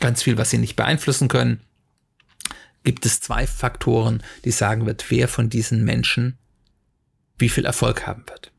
Ganz 0.00 0.22
viel, 0.22 0.38
was 0.38 0.50
sie 0.50 0.58
nicht 0.58 0.76
beeinflussen 0.76 1.28
können. 1.28 1.60
Gibt 2.84 3.04
es 3.06 3.20
zwei 3.20 3.46
Faktoren, 3.46 4.22
die 4.44 4.50
sagen 4.50 4.86
wird, 4.86 5.10
wer 5.10 5.28
von 5.28 5.50
diesen 5.50 5.84
Menschen 5.84 6.38
wie 7.38 7.48
viel 7.48 7.64
Erfolg 7.64 8.06
haben 8.06 8.24
wird. 8.28 8.52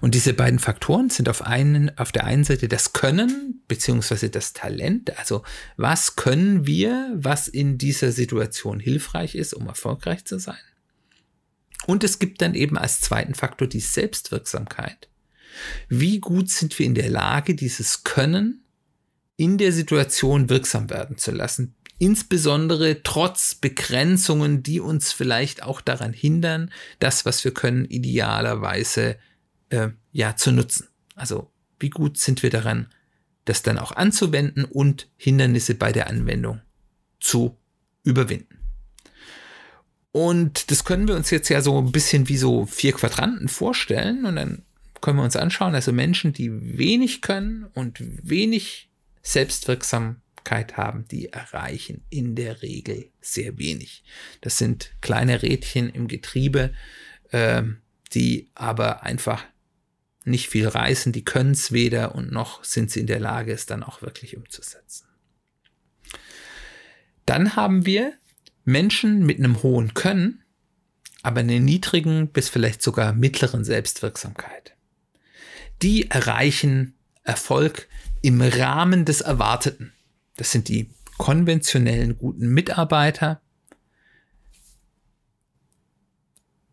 Und 0.00 0.14
diese 0.14 0.34
beiden 0.34 0.58
Faktoren 0.58 1.08
sind 1.08 1.28
auf, 1.28 1.42
einen, 1.42 1.96
auf 1.98 2.12
der 2.12 2.24
einen 2.24 2.44
Seite 2.44 2.68
das 2.68 2.92
Können 2.92 3.62
beziehungsweise 3.68 4.28
das 4.28 4.52
Talent. 4.52 5.16
Also 5.18 5.42
was 5.76 6.16
können 6.16 6.66
wir, 6.66 7.12
was 7.14 7.48
in 7.48 7.78
dieser 7.78 8.12
Situation 8.12 8.80
hilfreich 8.80 9.34
ist, 9.34 9.54
um 9.54 9.66
erfolgreich 9.66 10.24
zu 10.24 10.38
sein. 10.38 10.58
Und 11.86 12.04
es 12.04 12.18
gibt 12.18 12.42
dann 12.42 12.54
eben 12.54 12.76
als 12.76 13.00
zweiten 13.00 13.34
Faktor 13.34 13.66
die 13.66 13.80
Selbstwirksamkeit. 13.80 15.08
Wie 15.88 16.20
gut 16.20 16.50
sind 16.50 16.78
wir 16.78 16.86
in 16.86 16.94
der 16.94 17.10
Lage, 17.10 17.54
dieses 17.54 18.04
Können 18.04 18.64
in 19.36 19.58
der 19.58 19.72
Situation 19.72 20.48
wirksam 20.48 20.90
werden 20.90 21.18
zu 21.18 21.30
lassen? 21.30 21.74
Insbesondere 22.02 23.04
trotz 23.04 23.54
Begrenzungen, 23.54 24.64
die 24.64 24.80
uns 24.80 25.12
vielleicht 25.12 25.62
auch 25.62 25.80
daran 25.80 26.12
hindern, 26.12 26.72
das, 26.98 27.24
was 27.24 27.44
wir 27.44 27.54
können, 27.54 27.84
idealerweise 27.84 29.18
äh, 29.68 29.90
ja 30.10 30.34
zu 30.34 30.50
nutzen. 30.50 30.88
Also 31.14 31.52
wie 31.78 31.90
gut 31.90 32.18
sind 32.18 32.42
wir 32.42 32.50
daran, 32.50 32.88
das 33.44 33.62
dann 33.62 33.78
auch 33.78 33.92
anzuwenden 33.92 34.64
und 34.64 35.10
Hindernisse 35.16 35.76
bei 35.76 35.92
der 35.92 36.08
Anwendung 36.08 36.60
zu 37.20 37.56
überwinden. 38.02 38.58
Und 40.10 40.72
das 40.72 40.84
können 40.84 41.06
wir 41.06 41.14
uns 41.14 41.30
jetzt 41.30 41.50
ja 41.50 41.62
so 41.62 41.78
ein 41.78 41.92
bisschen 41.92 42.28
wie 42.28 42.36
so 42.36 42.66
vier 42.66 42.94
Quadranten 42.94 43.46
vorstellen 43.46 44.24
und 44.24 44.34
dann 44.34 44.62
können 45.00 45.18
wir 45.18 45.24
uns 45.24 45.36
anschauen, 45.36 45.76
also 45.76 45.92
Menschen, 45.92 46.32
die 46.32 46.76
wenig 46.76 47.22
können 47.22 47.66
und 47.74 47.98
wenig 48.00 48.90
Selbstwirksamkeit 50.42 50.76
haben, 50.76 51.06
die 51.08 51.28
erreichen 51.28 52.04
in 52.10 52.34
der 52.34 52.62
Regel 52.62 53.10
sehr 53.20 53.58
wenig. 53.58 54.04
Das 54.40 54.58
sind 54.58 54.92
kleine 55.00 55.42
Rädchen 55.42 55.90
im 55.90 56.08
Getriebe, 56.08 56.72
äh, 57.30 57.62
die 58.12 58.50
aber 58.54 59.02
einfach 59.02 59.44
nicht 60.24 60.48
viel 60.48 60.68
reißen, 60.68 61.12
die 61.12 61.24
können 61.24 61.52
es 61.52 61.72
weder 61.72 62.14
und 62.14 62.30
noch 62.30 62.62
sind 62.62 62.90
sie 62.90 63.00
in 63.00 63.06
der 63.06 63.20
Lage, 63.20 63.52
es 63.52 63.66
dann 63.66 63.82
auch 63.82 64.02
wirklich 64.02 64.36
umzusetzen. 64.36 65.08
Dann 67.26 67.56
haben 67.56 67.86
wir 67.86 68.12
Menschen 68.64 69.26
mit 69.26 69.38
einem 69.38 69.62
hohen 69.62 69.94
Können, 69.94 70.44
aber 71.22 71.40
einer 71.40 71.58
niedrigen 71.58 72.28
bis 72.28 72.48
vielleicht 72.48 72.82
sogar 72.82 73.12
mittleren 73.12 73.64
Selbstwirksamkeit. 73.64 74.74
Die 75.82 76.10
erreichen 76.10 76.94
Erfolg 77.24 77.88
im 78.20 78.40
Rahmen 78.40 79.04
des 79.04 79.20
Erwarteten. 79.20 79.92
Das 80.42 80.50
sind 80.50 80.66
die 80.66 80.90
konventionellen 81.18 82.18
guten 82.18 82.48
Mitarbeiter, 82.48 83.40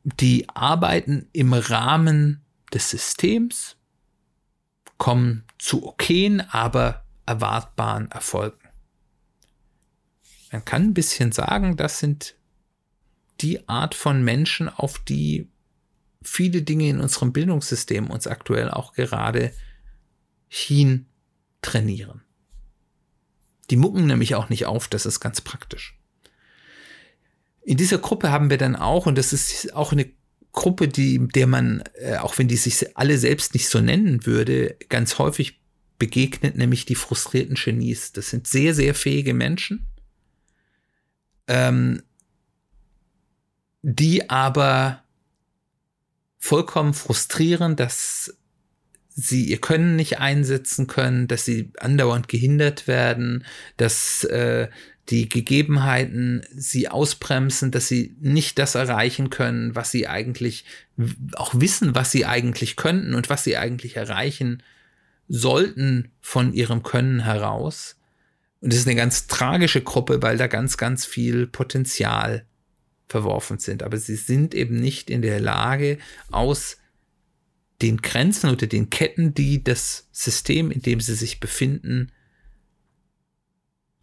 die 0.04 0.50
arbeiten 0.50 1.30
im 1.34 1.54
Rahmen 1.54 2.44
des 2.74 2.90
Systems, 2.90 3.78
kommen 4.98 5.44
zu 5.60 5.86
okayen, 5.86 6.42
aber 6.50 7.06
erwartbaren 7.28 8.10
Erfolgen. 8.10 8.68
Man 10.52 10.66
kann 10.66 10.86
ein 10.86 10.94
bisschen 10.96 11.32
sagen, 11.32 11.78
das 11.78 12.00
sind 12.00 12.34
die 13.40 13.70
Art 13.70 13.94
von 13.94 14.24
Menschen, 14.24 14.68
auf 14.68 14.98
die 14.98 15.48
viele 16.24 16.64
Dinge 16.64 16.90
in 16.90 17.00
unserem 17.00 17.34
Bildungssystem 17.34 18.10
uns 18.10 18.26
aktuell 18.26 18.72
auch 18.72 18.94
gerade 18.94 19.54
hin 20.48 21.06
trainieren. 21.62 22.24
Die 23.70 23.78
mucken 23.78 24.08
nämlich 24.08 24.36
auch 24.36 24.50
nicht 24.50 24.66
auf, 24.66 24.88
das 24.88 25.06
ist 25.06 25.20
ganz 25.20 25.42
praktisch. 25.42 25.98
In 27.62 27.78
dieser 27.78 28.00
Gruppe 28.00 28.32
haben 28.32 28.50
wir 28.50 28.58
dann 28.58 28.76
auch, 28.76 29.06
und 29.06 29.18
das 29.18 29.34
ist 29.34 29.74
auch 29.76 29.92
eine 29.92 30.10
Gruppe, 30.52 30.88
die, 30.88 31.28
der 31.28 31.48
man, 31.48 31.84
äh, 31.96 32.18
auch 32.18 32.38
wenn 32.38 32.48
die 32.48 32.58
sich 32.58 32.98
alle 32.98 33.18
selbst 33.18 33.54
nicht 33.54 33.70
so 33.70 33.80
nennen 33.80 34.26
würde, 34.26 34.76
ganz 34.90 35.20
häufig 35.20 35.62
begegnet, 36.00 36.56
nämlich 36.56 36.86
die 36.86 36.96
frustrierten 36.96 37.56
Genies. 37.56 38.14
Das 38.14 38.30
sind 38.30 38.48
sehr, 38.48 38.74
sehr 38.74 38.96
fähige 38.96 39.34
Menschen, 39.34 39.86
ähm, 41.48 42.02
die 43.82 44.30
aber 44.30 45.04
vollkommen 46.40 46.94
frustrieren, 46.94 47.76
dass 47.76 48.39
sie 49.10 49.46
ihr 49.46 49.60
Können 49.60 49.96
nicht 49.96 50.20
einsetzen 50.20 50.88
können, 50.88 51.28
dass 51.28 51.46
sie 51.46 51.72
andauernd 51.80 52.28
gehindert 52.28 52.88
werden, 52.88 53.44
dass 53.78 54.24
äh, 54.26 54.70
die 55.10 55.28
Gegebenheiten 55.28 56.44
sie 56.56 56.88
ausbremsen, 56.88 57.72
dass 57.72 57.88
sie 57.88 58.16
nicht 58.20 58.60
das 58.60 58.76
erreichen 58.76 59.30
können, 59.30 59.76
was 59.76 59.92
sie 59.92 60.08
eigentlich 60.08 60.66
auch 61.34 61.54
wissen, 61.56 61.96
was 61.96 62.12
sie 62.12 62.26
eigentlich 62.26 62.76
könnten 62.76 63.16
und 63.16 63.30
was 63.30 63.44
sie 63.44 63.58
eigentlich 63.58 63.98
erreichen 63.98 64.62
sollten 65.28 66.12
von 66.22 66.54
ihrem 66.54 66.84
Können 66.84 67.22
heraus. 67.22 67.98
Und 68.62 68.74
es 68.74 68.80
ist 68.80 68.88
eine 68.88 68.96
ganz 68.96 69.28
tragische 69.28 69.82
Gruppe, 69.82 70.22
weil 70.22 70.38
da 70.38 70.48
ganz, 70.48 70.78
ganz 70.78 71.06
viel 71.06 71.48
Potenzial 71.48 72.46
verworfen 73.08 73.58
sind. 73.58 73.84
Aber 73.84 73.98
sie 73.98 74.16
sind 74.16 74.54
eben 74.54 74.76
nicht 74.76 75.10
in 75.10 75.22
der 75.22 75.40
Lage, 75.40 75.98
aus 76.30 76.78
den 77.82 78.02
Grenzen 78.02 78.50
oder 78.50 78.68
den 78.68 78.90
Ketten, 78.90 79.34
die 79.34 79.64
das 79.64 80.08
System, 80.12 80.72
in 80.72 80.82
dem 80.82 81.00
sie 81.00 81.16
sich 81.16 81.40
befinden, 81.40 82.12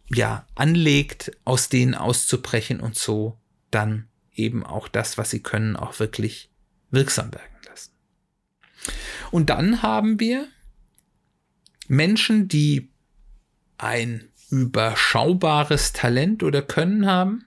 ja, 0.09 0.47
anlegt, 0.55 1.31
aus 1.43 1.69
denen 1.69 1.93
auszubrechen 1.93 2.79
und 2.79 2.95
so 2.95 3.37
dann 3.71 4.07
eben 4.33 4.65
auch 4.65 4.87
das, 4.87 5.17
was 5.17 5.29
sie 5.29 5.43
können, 5.43 5.75
auch 5.75 5.99
wirklich 5.99 6.49
wirksam 6.91 7.33
werden 7.33 7.57
lassen. 7.65 7.91
Und 9.31 9.49
dann 9.49 9.81
haben 9.81 10.19
wir 10.19 10.47
Menschen, 11.87 12.47
die 12.47 12.89
ein 13.77 14.29
überschaubares 14.49 15.93
Talent 15.93 16.41
oder 16.41 16.61
Können 16.61 17.05
haben, 17.05 17.46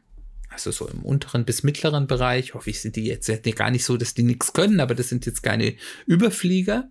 also 0.51 0.73
so 0.73 0.89
im 0.89 1.03
unteren 1.03 1.45
bis 1.45 1.63
mittleren 1.63 2.07
Bereich, 2.07 2.55
hoffe 2.55 2.71
ich, 2.71 2.81
sind 2.81 2.97
die 2.97 3.07
jetzt 3.07 3.31
gar 3.57 3.71
nicht 3.71 3.85
so, 3.85 3.97
dass 3.97 4.15
die 4.15 4.25
nichts 4.25 4.53
können, 4.53 4.81
aber 4.81 4.95
das 4.95 5.09
sind 5.09 5.25
jetzt 5.25 5.43
keine 5.43 5.75
Überflieger, 6.07 6.89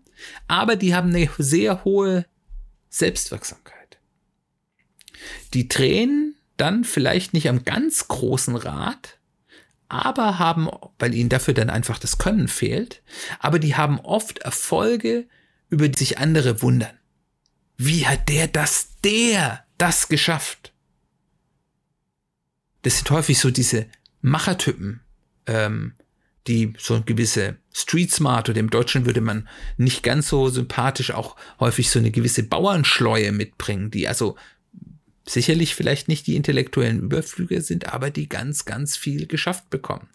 aber 0.47 0.75
die 0.75 0.95
haben 0.95 1.09
eine 1.09 1.29
sehr 1.37 1.83
hohe 1.83 2.25
Selbstwirksamkeit. 2.89 3.99
Die 5.53 5.67
drehen 5.67 6.35
dann 6.57 6.83
vielleicht 6.83 7.33
nicht 7.33 7.49
am 7.49 7.63
ganz 7.63 8.07
großen 8.07 8.55
Rad, 8.55 9.19
aber 9.89 10.39
haben, 10.39 10.69
weil 10.97 11.13
ihnen 11.13 11.29
dafür 11.29 11.53
dann 11.53 11.69
einfach 11.69 11.99
das 11.99 12.17
Können 12.17 12.47
fehlt, 12.47 13.01
aber 13.39 13.59
die 13.59 13.75
haben 13.75 13.99
oft 13.99 14.39
Erfolge, 14.39 15.27
über 15.69 15.89
die 15.89 15.97
sich 15.97 16.17
andere 16.17 16.61
wundern. 16.61 16.97
Wie 17.77 18.07
hat 18.07 18.29
der 18.29 18.47
das, 18.47 18.89
der 19.03 19.65
das 19.77 20.07
geschafft? 20.07 20.73
Das 22.81 22.97
sind 22.97 23.09
häufig 23.11 23.39
so 23.39 23.51
diese 23.51 23.87
Machertypen, 24.21 25.01
ähm, 25.47 25.93
die 26.47 26.73
so 26.77 26.95
eine 26.95 27.03
gewisse 27.03 27.57
Street 27.71 28.11
Smart 28.11 28.49
oder 28.49 28.59
im 28.59 28.69
Deutschen 28.69 29.05
würde 29.05 29.21
man 29.21 29.47
nicht 29.77 30.03
ganz 30.03 30.29
so 30.29 30.49
sympathisch 30.49 31.11
auch 31.11 31.35
häufig 31.59 31.89
so 31.89 31.99
eine 31.99 32.11
gewisse 32.11 32.43
Bauernschleue 32.43 33.31
mitbringen, 33.31 33.91
die 33.91 34.07
also 34.07 34.35
sicherlich 35.27 35.75
vielleicht 35.75 36.07
nicht 36.07 36.27
die 36.27 36.35
intellektuellen 36.35 37.01
Überflüge 37.01 37.61
sind, 37.61 37.93
aber 37.93 38.09
die 38.09 38.27
ganz, 38.27 38.65
ganz 38.65 38.97
viel 38.97 39.27
geschafft 39.27 39.69
bekommen. 39.69 40.09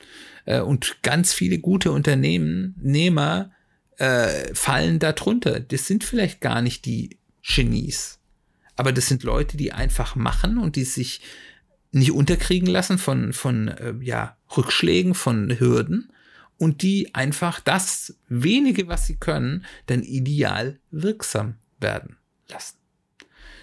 Äh, 0.45 0.61
und 0.61 1.03
ganz 1.03 1.33
viele 1.33 1.59
gute 1.59 1.93
Unternehmer 1.93 3.53
äh, 3.99 4.55
fallen 4.55 4.99
darunter. 4.99 5.61
Das 5.61 5.87
sind 5.87 6.05
vielleicht 6.05 6.41
gar 6.41 6.63
nicht 6.63 6.85
die 6.85 7.19
Genies, 7.43 8.19
aber 8.77 8.93
das 8.93 9.07
sind 9.07 9.23
Leute, 9.23 9.57
die 9.57 9.73
einfach 9.73 10.17
machen 10.17 10.59
und 10.59 10.77
die 10.77 10.85
sich 10.85 11.21
nicht 11.95 12.13
unterkriegen 12.13 12.69
lassen 12.69 12.99
von, 12.99 13.33
von 13.33 13.69
äh, 13.69 13.95
ja, 14.01 14.37
Rückschlägen, 14.57 15.15
von 15.15 15.59
Hürden 15.59 16.13
und 16.59 16.83
die 16.83 17.15
einfach 17.15 17.61
das 17.61 18.17
wenige, 18.29 18.89
was 18.89 19.07
sie 19.07 19.17
können, 19.17 19.65
dann 19.87 20.03
ideal 20.03 20.79
wirksam 20.91 21.55
werden 21.81 22.17
lassen. 22.49 22.77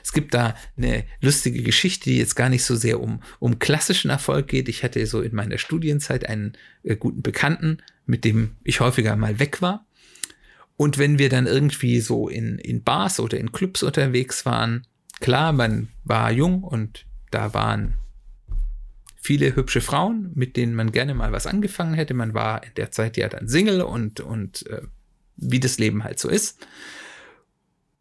Es 0.03 0.13
gibt 0.13 0.33
da 0.33 0.55
eine 0.77 1.05
lustige 1.21 1.61
Geschichte, 1.61 2.09
die 2.09 2.17
jetzt 2.17 2.35
gar 2.35 2.49
nicht 2.49 2.63
so 2.63 2.75
sehr 2.75 2.99
um, 2.99 3.21
um 3.39 3.59
klassischen 3.59 4.09
Erfolg 4.09 4.47
geht. 4.47 4.67
Ich 4.67 4.83
hatte 4.83 5.05
so 5.05 5.21
in 5.21 5.35
meiner 5.35 5.57
Studienzeit 5.57 6.27
einen 6.27 6.53
äh, 6.83 6.95
guten 6.95 7.21
Bekannten, 7.21 7.77
mit 8.05 8.25
dem 8.25 8.55
ich 8.63 8.79
häufiger 8.79 9.15
mal 9.15 9.39
weg 9.39 9.61
war. 9.61 9.85
Und 10.77 10.97
wenn 10.97 11.19
wir 11.19 11.29
dann 11.29 11.45
irgendwie 11.45 12.01
so 12.01 12.27
in, 12.27 12.57
in 12.57 12.83
Bars 12.83 13.19
oder 13.19 13.37
in 13.37 13.51
Clubs 13.51 13.83
unterwegs 13.83 14.45
waren, 14.45 14.87
klar, 15.19 15.53
man 15.53 15.89
war 16.03 16.31
jung 16.31 16.63
und 16.63 17.05
da 17.29 17.53
waren 17.53 17.93
viele 19.21 19.55
hübsche 19.55 19.81
Frauen, 19.81 20.31
mit 20.33 20.57
denen 20.57 20.73
man 20.73 20.91
gerne 20.91 21.13
mal 21.13 21.31
was 21.31 21.45
angefangen 21.45 21.93
hätte. 21.93 22.15
Man 22.15 22.33
war 22.33 22.63
in 22.63 22.73
der 22.75 22.91
Zeit 22.91 23.17
ja 23.17 23.29
dann 23.29 23.47
Single 23.47 23.81
und, 23.81 24.19
und 24.19 24.65
äh, 24.67 24.81
wie 25.37 25.59
das 25.59 25.77
Leben 25.77 26.03
halt 26.03 26.19
so 26.19 26.27
ist. 26.27 26.65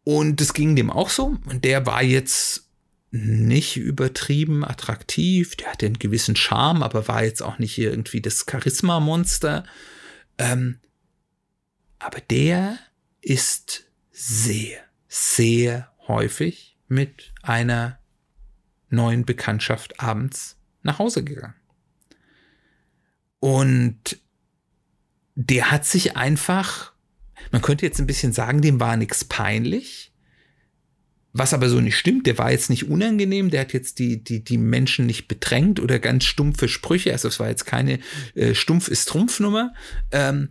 Und 0.03 0.41
es 0.41 0.53
ging 0.53 0.75
dem 0.75 0.89
auch 0.89 1.09
so. 1.09 1.37
Und 1.45 1.63
der 1.63 1.85
war 1.85 2.01
jetzt 2.01 2.67
nicht 3.11 3.77
übertrieben 3.77 4.65
attraktiv. 4.65 5.55
Der 5.55 5.71
hatte 5.71 5.85
einen 5.85 5.99
gewissen 5.99 6.35
Charme, 6.35 6.81
aber 6.81 7.07
war 7.07 7.23
jetzt 7.23 7.43
auch 7.43 7.59
nicht 7.59 7.77
irgendwie 7.77 8.21
das 8.21 8.45
Charisma-Monster. 8.49 9.63
Ähm, 10.39 10.79
aber 11.99 12.19
der 12.19 12.79
ist 13.21 13.83
sehr, 14.11 14.79
sehr 15.07 15.91
häufig 16.07 16.77
mit 16.87 17.31
einer 17.43 17.99
neuen 18.89 19.23
Bekanntschaft 19.23 19.99
abends 19.99 20.57
nach 20.83 20.99
Hause 20.99 21.23
gegangen. 21.23 21.55
Und 23.39 24.19
der 25.35 25.71
hat 25.71 25.85
sich 25.85 26.15
einfach 26.15 26.91
man 27.51 27.61
könnte 27.61 27.85
jetzt 27.85 27.99
ein 27.99 28.07
bisschen 28.07 28.33
sagen, 28.33 28.61
dem 28.61 28.79
war 28.79 28.97
nichts 28.97 29.25
peinlich. 29.25 30.11
Was 31.33 31.53
aber 31.53 31.69
so 31.69 31.79
nicht 31.79 31.97
stimmt, 31.97 32.27
der 32.27 32.37
war 32.37 32.51
jetzt 32.51 32.69
nicht 32.69 32.89
unangenehm, 32.89 33.49
der 33.49 33.61
hat 33.61 33.71
jetzt 33.71 33.99
die, 33.99 34.21
die, 34.21 34.43
die 34.43 34.57
Menschen 34.57 35.05
nicht 35.05 35.29
bedrängt 35.29 35.79
oder 35.79 35.97
ganz 35.97 36.25
stumpfe 36.25 36.67
Sprüche, 36.67 37.13
also 37.13 37.29
es 37.29 37.39
war 37.39 37.47
jetzt 37.47 37.65
keine 37.65 37.99
äh, 38.35 38.53
Stumpf 38.53 38.89
ist 38.89 39.07
Trumpfnummer. 39.07 39.73
Ähm, 40.11 40.49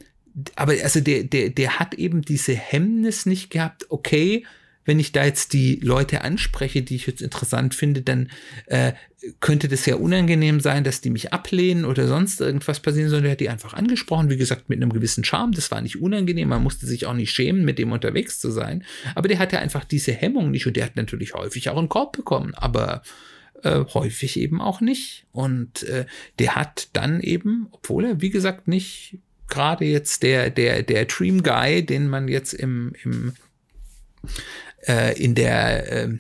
aber 0.56 0.72
also 0.82 1.00
der, 1.00 1.25
der, 1.25 1.50
der 1.50 1.78
hat 1.78 1.94
eben 1.94 2.22
diese 2.22 2.54
Hemmnis 2.54 3.26
nicht 3.26 3.50
gehabt, 3.50 3.90
okay, 3.90 4.46
wenn 4.90 4.99
ich 4.99 5.12
da 5.12 5.25
jetzt 5.25 5.52
die 5.52 5.76
Leute 5.76 6.23
anspreche, 6.23 6.82
die 6.82 6.97
ich 6.97 7.06
jetzt 7.06 7.23
interessant 7.23 7.76
finde, 7.76 8.02
dann 8.02 8.28
äh, 8.66 8.94
könnte 9.38 9.68
das 9.68 9.87
ja 9.87 9.94
unangenehm 9.94 10.59
sein, 10.59 10.82
dass 10.82 11.00
die 11.00 11.11
mich 11.11 11.32
ablehnen 11.32 11.85
oder 11.85 12.09
sonst 12.09 12.40
irgendwas 12.40 12.80
passieren, 12.80 13.09
sondern 13.09 13.26
er 13.26 13.32
hat 13.32 13.40
die 13.40 13.50
einfach 13.50 13.73
angesprochen, 13.73 14.30
wie 14.30 14.37
gesagt, 14.37 14.68
mit 14.68 14.82
einem 14.82 14.92
gewissen 14.92 15.23
Charme. 15.23 15.52
Das 15.52 15.70
war 15.70 15.80
nicht 15.80 16.02
unangenehm, 16.02 16.49
man 16.49 16.64
musste 16.64 16.87
sich 16.87 17.06
auch 17.06 17.14
nicht 17.14 17.30
schämen, 17.30 17.64
mit 17.64 17.78
dem 17.78 17.92
unterwegs 17.92 18.40
zu 18.40 18.50
sein. 18.50 18.82
Aber 19.14 19.28
der 19.28 19.38
hatte 19.38 19.61
einfach 19.61 19.85
diese 19.85 20.11
Hemmung 20.11 20.50
nicht 20.50 20.66
und 20.66 20.75
der 20.75 20.87
hat 20.87 20.97
natürlich 20.97 21.35
häufig 21.35 21.68
auch 21.68 21.78
einen 21.78 21.88
Korb 21.88 22.16
bekommen, 22.16 22.52
aber 22.56 23.02
äh, 23.62 23.85
häufig 23.94 24.40
eben 24.40 24.61
auch 24.61 24.80
nicht. 24.80 25.25
Und 25.30 25.85
äh, 25.85 26.04
der 26.40 26.56
hat 26.56 26.88
dann 26.94 27.20
eben, 27.20 27.68
obwohl 27.70 28.06
er, 28.06 28.20
wie 28.20 28.30
gesagt, 28.30 28.66
nicht 28.66 29.20
gerade 29.47 29.85
jetzt 29.85 30.25
der, 30.25 30.50
der, 30.50 30.82
der 30.82 31.04
Dream 31.04 31.44
Guy, 31.44 31.87
den 31.87 32.09
man 32.09 32.26
jetzt 32.26 32.54
im, 32.54 32.92
im 33.04 33.35
äh, 34.87 35.18
in 35.22 35.34
der 35.34 35.92
äh, 35.92 36.18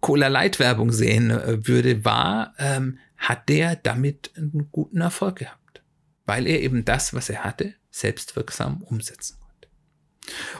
Cola 0.00 0.28
Light 0.28 0.58
Werbung 0.58 0.92
sehen 0.92 1.30
äh, 1.30 1.66
würde, 1.66 2.04
war, 2.04 2.54
ähm, 2.58 2.98
hat 3.16 3.48
der 3.48 3.76
damit 3.76 4.32
einen 4.36 4.68
guten 4.72 5.00
Erfolg 5.00 5.36
gehabt, 5.36 5.82
weil 6.26 6.46
er 6.46 6.60
eben 6.60 6.84
das, 6.84 7.14
was 7.14 7.30
er 7.30 7.44
hatte, 7.44 7.74
selbstwirksam 7.90 8.82
umsetzen 8.82 9.36
konnte. 9.38 9.68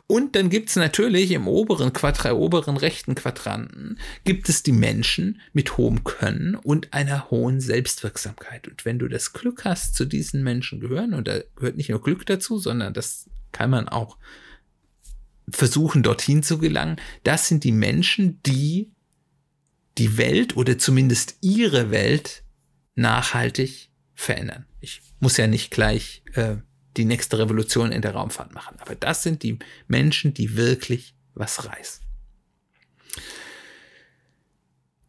Und 0.06 0.36
dann 0.36 0.48
gibt 0.48 0.68
es 0.68 0.76
natürlich 0.76 1.32
im 1.32 1.48
oberen 1.48 1.92
Quadra, 1.92 2.32
oberen 2.32 2.76
rechten 2.76 3.14
Quadranten 3.14 3.98
gibt 4.24 4.48
es 4.48 4.62
die 4.62 4.72
Menschen 4.72 5.40
mit 5.52 5.76
hohem 5.76 6.04
Können 6.04 6.54
und 6.54 6.92
einer 6.92 7.30
hohen 7.30 7.60
Selbstwirksamkeit. 7.60 8.68
Und 8.68 8.84
wenn 8.84 8.98
du 8.98 9.08
das 9.08 9.32
Glück 9.32 9.64
hast, 9.64 9.94
zu 9.94 10.04
diesen 10.04 10.44
Menschen 10.44 10.80
gehören, 10.80 11.14
und 11.14 11.26
da 11.26 11.40
gehört 11.56 11.76
nicht 11.76 11.90
nur 11.90 12.02
Glück 12.02 12.26
dazu, 12.26 12.58
sondern 12.58 12.94
das 12.94 13.28
kann 13.50 13.70
man 13.70 13.88
auch 13.88 14.18
versuchen, 15.52 16.02
dorthin 16.02 16.42
zu 16.42 16.58
gelangen, 16.58 16.96
das 17.24 17.48
sind 17.48 17.64
die 17.64 17.72
Menschen, 17.72 18.40
die 18.44 18.90
die 19.98 20.16
Welt 20.16 20.56
oder 20.56 20.78
zumindest 20.78 21.36
ihre 21.40 21.90
Welt 21.90 22.42
nachhaltig 22.94 23.90
verändern. 24.14 24.66
Ich 24.80 25.02
muss 25.20 25.36
ja 25.36 25.46
nicht 25.46 25.70
gleich 25.70 26.22
äh, 26.34 26.56
die 26.96 27.04
nächste 27.04 27.38
Revolution 27.38 27.92
in 27.92 28.02
der 28.02 28.12
Raumfahrt 28.12 28.54
machen, 28.54 28.76
aber 28.80 28.94
das 28.94 29.22
sind 29.22 29.42
die 29.42 29.58
Menschen, 29.88 30.34
die 30.34 30.56
wirklich 30.56 31.14
was 31.34 31.66
reißen. 31.66 32.02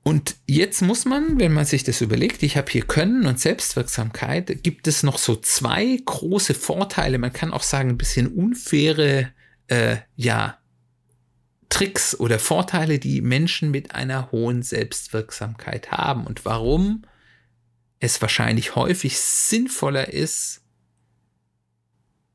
Und 0.04 0.36
jetzt 0.46 0.82
muss 0.82 1.06
man, 1.06 1.40
wenn 1.40 1.54
man 1.54 1.66
sich 1.66 1.86
das 1.86 2.02
überlegt, 2.02 2.44
ich 2.44 2.58
habe 2.58 2.70
hier 2.70 2.84
Können 2.84 3.26
und 3.26 3.40
Selbstwirksamkeit, 3.40 4.62
gibt 4.62 4.88
es 4.88 5.02
noch 5.02 5.18
so 5.18 5.38
zwei 5.38 5.98
große 6.06 6.54
Vorteile, 6.54 7.18
man 7.18 7.32
kann 7.32 7.54
auch 7.54 7.64
sagen, 7.64 7.92
ein 7.92 7.98
bisschen 7.98 8.28
unfaire 8.28 9.32
äh, 9.68 9.98
ja, 10.16 10.58
Tricks 11.70 12.20
oder 12.20 12.38
Vorteile, 12.38 13.00
die 13.00 13.22
Menschen 13.22 13.72
mit 13.72 13.96
einer 13.96 14.32
hohen 14.32 14.62
Selbstwirksamkeit 14.62 15.92
haben 15.92 16.28
und 16.28 16.46
warum 16.46 17.04
es 18.00 18.22
wahrscheinlich 18.22 18.76
häufig 18.76 19.18
sinnvoller 19.18 20.10
ist, 20.14 20.62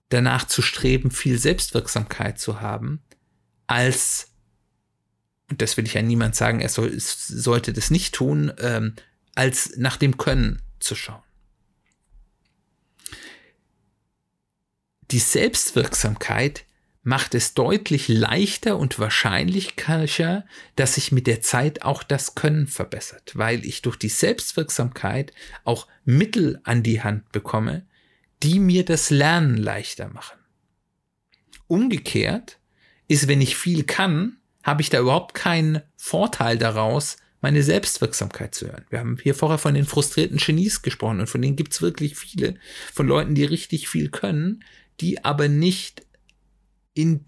danach 0.09 0.45
zu 0.47 0.63
streben, 0.63 1.11
viel 1.11 1.39
Selbstwirksamkeit 1.39 2.41
zu 2.41 2.61
haben, 2.61 3.03
als, 3.67 4.33
und 5.51 5.63
das 5.63 5.77
will 5.77 5.87
ich 5.87 5.95
ja 5.95 6.03
niemand 6.03 6.35
sagen, 6.35 6.61
er 6.61 6.71
soll, 6.71 6.99
sollte 6.99 7.73
das 7.73 7.91
nicht 7.91 8.15
tun, 8.15 8.53
ähm, 8.59 8.95
als 9.35 9.77
nach 9.77 9.97
dem 9.99 10.17
Können 10.17 10.63
zu 10.81 10.95
schauen. 10.95 11.23
Die 15.11 15.19
Selbstwirksamkeit 15.19 16.65
macht 17.09 17.35
es 17.35 17.55
deutlich 17.55 18.09
leichter 18.09 18.77
und 18.77 18.99
wahrscheinlicher, 18.99 20.45
dass 20.77 20.97
sich 20.97 21.11
mit 21.11 21.27
der 21.27 21.41
Zeit 21.41 21.81
auch 21.81 22.03
das 22.03 22.35
Können 22.35 22.67
verbessert, 22.67 23.33
weil 23.35 23.65
ich 23.65 23.81
durch 23.81 23.97
die 23.97 24.11
Selbstwirksamkeit 24.11 25.33
auch 25.65 25.87
Mittel 26.05 26.61
an 26.65 26.83
die 26.83 27.03
Hand 27.03 27.33
bekomme, 27.33 27.87
die 28.43 28.59
mir 28.59 28.85
das 28.85 29.09
Lernen 29.09 29.57
leichter 29.57 30.11
machen. 30.11 30.37
Umgekehrt 31.67 32.59
ist, 33.07 33.27
wenn 33.27 33.41
ich 33.41 33.57
viel 33.57 33.85
kann, 33.85 34.37
habe 34.63 34.83
ich 34.83 34.91
da 34.91 35.01
überhaupt 35.01 35.33
keinen 35.33 35.81
Vorteil 35.97 36.59
daraus, 36.59 37.17
meine 37.41 37.63
Selbstwirksamkeit 37.63 38.55
zu 38.55 38.67
hören. 38.67 38.85
Wir 38.91 38.99
haben 38.99 39.17
hier 39.23 39.35
vorher 39.35 39.57
von 39.57 39.73
den 39.73 39.87
frustrierten 39.87 40.37
Genies 40.37 40.83
gesprochen 40.83 41.21
und 41.21 41.31
von 41.31 41.41
denen 41.41 41.57
gibt 41.57 41.73
es 41.73 41.81
wirklich 41.81 42.17
viele, 42.17 42.57
von 42.93 43.09
Leuten, 43.09 43.35
die 43.35 43.45
richtig 43.45 43.89
viel 43.89 44.11
können, 44.11 44.63
die 45.01 45.25
aber 45.25 45.49
nicht 45.49 46.03
in, 46.99 47.25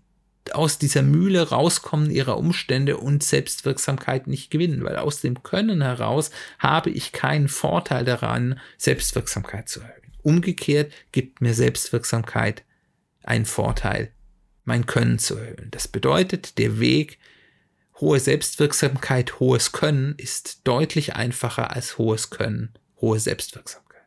aus 0.51 0.79
dieser 0.79 1.03
Mühle 1.03 1.51
rauskommen 1.51 2.11
ihrer 2.11 2.37
Umstände 2.39 2.97
und 2.97 3.23
Selbstwirksamkeit 3.23 4.27
nicht 4.27 4.51
gewinnen, 4.51 4.83
weil 4.83 4.97
aus 4.97 5.21
dem 5.21 5.45
Können 5.45 5.81
heraus 5.81 6.33
habe 6.59 6.91
ich 6.91 7.13
keinen 7.13 7.47
Vorteil 7.47 8.05
daran, 8.05 8.59
Selbstwirksamkeit 8.79 9.69
zu 9.69 9.81
erhöhen. 9.81 10.13
Umgekehrt 10.23 10.93
gibt 11.13 11.41
mir 11.41 11.55
Selbstwirksamkeit 11.55 12.65
einen 13.23 13.47
Vorteil, 13.47 14.11
mein 14.65 14.87
Können 14.87 15.21
zu 15.21 15.37
erhöhen. 15.37 15.71
Das 15.71 15.87
bedeutet, 15.87 16.59
der 16.59 16.81
Weg 16.81 17.19
hohe 18.01 18.19
Selbstwirksamkeit, 18.19 19.39
hohes 19.39 19.71
Können 19.71 20.15
ist 20.17 20.63
deutlich 20.65 21.15
einfacher 21.15 21.71
als 21.71 21.97
hohes 21.97 22.31
Können, 22.31 22.75
hohe 23.01 23.21
Selbstwirksamkeit. 23.21 24.01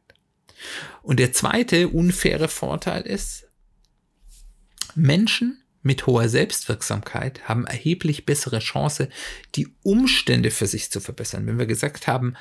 Und 1.04 1.19
der 1.19 1.32
zweite 1.32 1.88
unfaire 1.88 2.49
Vorteil 2.49 3.04
ist, 3.04 3.42
Menschen 4.95 5.63
mit 5.81 6.07
hoher 6.07 6.29
Selbstwirksamkeit 6.29 7.47
haben 7.47 7.65
erheblich 7.65 8.25
bessere 8.25 8.59
Chance, 8.59 9.09
die 9.55 9.67
Umstände 9.83 10.49
für 10.49 10.67
sich 10.67 10.91
zu 10.91 10.99
verbessern. 10.99 11.45
Wenn 11.45 11.59
wir 11.59 11.65
gesagt 11.65 12.07
haben, 12.07 12.35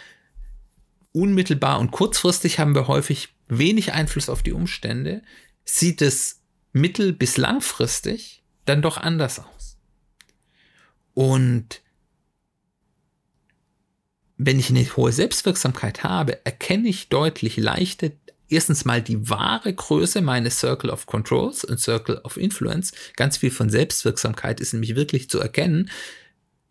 unmittelbar 1.12 1.80
und 1.80 1.90
kurzfristig 1.90 2.58
haben 2.58 2.74
wir 2.74 2.88
häufig 2.88 3.34
wenig 3.48 3.92
Einfluss 3.92 4.28
auf 4.28 4.42
die 4.42 4.52
Umstände, 4.52 5.22
sieht 5.64 6.02
es 6.02 6.40
mittel- 6.72 7.12
bis 7.12 7.36
langfristig 7.36 8.42
dann 8.64 8.80
doch 8.80 8.96
anders 8.96 9.40
aus. 9.40 9.76
Und 11.14 11.82
wenn 14.38 14.58
ich 14.58 14.70
eine 14.70 14.84
hohe 14.96 15.12
Selbstwirksamkeit 15.12 16.02
habe, 16.02 16.44
erkenne 16.46 16.88
ich 16.88 17.08
deutlich 17.08 17.56
leichter 17.56 18.10
erstens 18.52 18.84
mal 18.84 19.02
die 19.02 19.28
wahre 19.28 19.72
Größe 19.72 20.20
meines 20.20 20.58
Circle 20.60 20.90
of 20.90 21.06
Controls 21.06 21.64
und 21.64 21.80
Circle 21.80 22.18
of 22.24 22.36
Influence. 22.36 22.92
Ganz 23.16 23.38
viel 23.38 23.50
von 23.50 23.70
Selbstwirksamkeit 23.70 24.60
ist 24.60 24.72
nämlich 24.72 24.94
wirklich 24.94 25.28
zu 25.30 25.40
erkennen. 25.40 25.90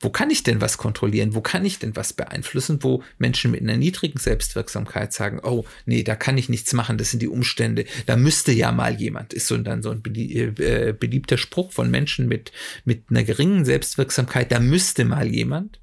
wo 0.04 0.10
kann 0.10 0.32
ich 0.32 0.42
denn 0.42 0.62
was 0.62 0.78
kontrollieren? 0.78 1.36
Wo 1.36 1.42
kann 1.42 1.64
ich 1.64 1.78
denn 1.78 1.96
was 1.96 2.14
beeinflussen? 2.14 2.82
Wo 2.82 3.04
Menschen 3.20 3.52
mit 3.52 3.62
einer 3.62 3.78
niedrigen 3.78 4.18
Selbstwirksamkeit 4.18 5.14
sagen, 5.14 5.40
oh, 5.44 5.64
nee, 5.86 6.04
da 6.04 6.16
kann 6.16 6.40
ich 6.40 6.50
nichts 6.50 6.74
machen, 6.74 6.98
das 6.98 7.12
sind 7.12 7.22
die 7.22 7.28
Umstände, 7.28 7.86
da 8.08 8.18
müsste 8.18 8.52
ja 8.52 8.72
mal 8.72 9.00
jemand, 9.00 9.32
ist 9.34 9.46
so 9.48 9.58
dann 9.58 9.84
so 9.84 9.92
ein 9.92 10.02
äh, 10.16 10.94
beliebter 11.00 11.38
Spruch 11.38 11.72
von 11.72 11.92
Menschen 11.92 12.28
mit, 12.28 12.52
mit 12.84 13.04
einer 13.12 13.24
geringen 13.24 13.64
Selbstwirksamkeit, 13.64 14.52
da 14.52 14.60
müsste 14.60 15.06
mal 15.06 15.28
jemand. 15.28 15.80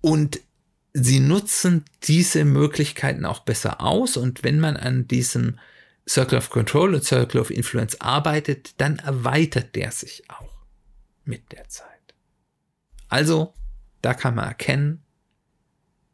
Und 0.00 0.40
sie 0.92 1.20
nutzen 1.20 1.84
diese 2.04 2.44
Möglichkeiten 2.44 3.24
auch 3.24 3.40
besser 3.40 3.80
aus 3.80 4.16
und 4.16 4.42
wenn 4.42 4.60
man 4.60 4.76
an 4.76 5.06
diesem 5.06 5.58
Circle 6.08 6.38
of 6.38 6.50
Control 6.50 6.94
und 6.94 7.04
Circle 7.04 7.40
of 7.40 7.50
Influence 7.50 8.00
arbeitet, 8.00 8.74
dann 8.78 8.98
erweitert 8.98 9.76
der 9.76 9.92
sich 9.92 10.28
auch 10.28 10.64
mit 11.24 11.52
der 11.52 11.68
Zeit. 11.68 11.86
Also, 13.08 13.54
da 14.02 14.14
kann 14.14 14.34
man 14.34 14.48
erkennen, 14.48 15.02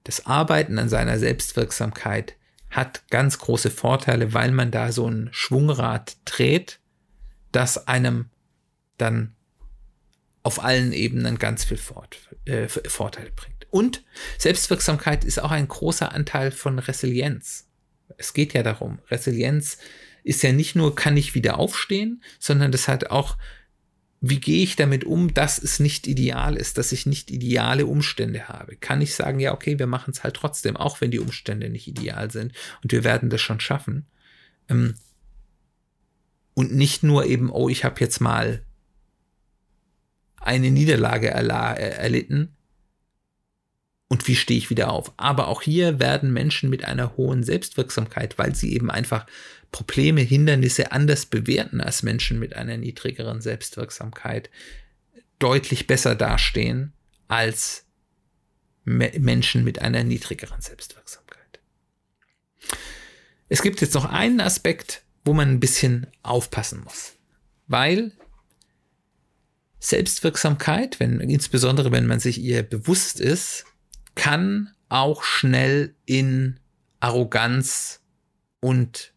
das 0.05 0.27
Arbeiten 0.27 0.79
an 0.79 0.89
seiner 0.89 1.19
Selbstwirksamkeit 1.19 2.37
hat 2.71 3.09
ganz 3.11 3.39
große 3.39 3.71
Vorteile, 3.71 4.35
weil 4.35 4.53
man 4.53 4.71
da 4.71 4.93
so 4.93 5.09
ein 5.09 5.31
Schwungrad 5.33 6.17
dreht, 6.25 6.79
das 7.53 7.89
einem 7.89 8.31
dann 8.99 9.35
auf 10.43 10.63
allen 10.63 10.93
Ebenen 10.93 11.39
ganz 11.39 11.65
viel 11.65 11.81
äh, 12.45 12.69
Vorteile 12.69 13.31
bringt. 13.35 13.56
Und 13.71 14.05
Selbstwirksamkeit 14.39 15.25
ist 15.25 15.41
auch 15.41 15.51
ein 15.51 15.69
großer 15.69 16.13
Anteil 16.13 16.51
von 16.51 16.79
Resilienz. 16.79 17.69
Es 18.17 18.33
geht 18.33 18.55
ja 18.55 18.63
darum, 18.63 19.01
Resilienz 19.11 19.79
ist 20.23 20.43
ja 20.43 20.53
nicht 20.53 20.75
nur, 20.75 20.95
kann 20.95 21.17
ich 21.17 21.35
wieder 21.35 21.59
aufstehen, 21.59 22.23
sondern 22.39 22.73
das 22.73 22.89
hat 22.89 23.11
auch 23.11 23.37
wie 24.21 24.41
gehe 24.41 24.63
ich 24.63 24.77
damit 24.77 25.05
um, 25.05 25.35
dass 25.35 25.59
es 25.59 25.79
nicht 25.79 26.07
ideal 26.07 26.57
ist, 26.57 26.79
dass 26.79 26.93
ich 26.93 27.07
nicht 27.07 27.31
ideale 27.31 27.87
Umstände 27.87 28.49
habe? 28.49 28.77
Kann 28.77 29.01
ich 29.01 29.15
sagen, 29.15 29.41
ja, 29.41 29.53
okay, 29.53 29.79
wir 29.79 29.87
machen 29.87 30.13
es 30.13 30.25
halt 30.25 30.35
trotzdem, 30.35 30.77
auch 30.77 31.01
wenn 31.01 31.11
die 31.11 31.19
Umstände 31.21 31.69
nicht 31.69 31.87
ideal 31.87 32.31
sind 32.31 32.53
und 32.83 32.93
wir 32.93 33.05
werden 33.05 33.31
das 33.31 33.41
schon 33.41 33.61
schaffen. 33.61 34.07
Ähm, 34.69 34.95
und 36.55 36.75
nicht 36.75 37.03
nur 37.03 37.27
eben, 37.27 37.51
oh, 37.51 37.69
ich 37.69 37.85
habe 37.85 38.01
jetzt 38.01 38.21
mal 38.21 38.63
eine 40.37 40.71
Niederlage 40.71 41.29
erlitten 41.29 42.56
und 44.09 44.29
wie 44.29 44.37
stehe 44.37 44.59
ich 44.59 44.71
wieder 44.71 44.91
auf. 44.93 45.13
Aber 45.17 45.49
auch 45.49 45.63
hier 45.63 45.99
werden 45.99 46.33
Menschen 46.33 46.71
mit 46.71 46.85
einer 46.85 47.17
hohen 47.17 47.43
Selbstwirksamkeit, 47.43 48.39
weil 48.39 48.55
sie 48.55 48.73
eben 48.73 48.91
einfach 48.91 49.27
Probleme, 49.73 50.21
Hindernisse 50.21 50.93
anders 50.93 51.27
bewerten 51.27 51.81
als 51.81 52.03
Menschen 52.03 52.39
mit 52.39 52.55
einer 52.55 52.77
niedrigeren 52.77 53.41
Selbstwirksamkeit, 53.41 54.49
deutlich 55.39 55.87
besser 55.87 56.15
dastehen 56.15 56.93
als 57.29 57.85
Me 58.85 59.11
Menschen 59.19 59.65
mit 59.65 59.81
einer 59.81 60.05
niedrigeren 60.05 60.61
Selbstwirksamkeit. 60.61 61.61
Es 63.49 63.63
gibt 63.63 63.81
jetzt 63.81 63.95
noch 63.95 64.05
einen 64.05 64.41
Aspekt, 64.41 65.03
wo 65.25 65.33
man 65.33 65.49
ein 65.51 65.61
bisschen 65.61 66.07
aufpassen 66.23 66.85
muss, 66.85 67.15
weil 67.67 68.13
Selbstwirksamkeit, 69.81 71.01
wenn, 71.01 71.19
insbesondere 71.21 71.91
wenn 71.91 72.07
man 72.07 72.21
sich 72.21 72.39
ihr 72.39 72.63
bewusst 72.63 73.21
ist, 73.21 73.65
kann 74.17 74.73
auch 74.89 75.23
schnell 75.23 75.95
in 76.05 76.59
Arroganz 76.99 78.01
und 78.59 79.13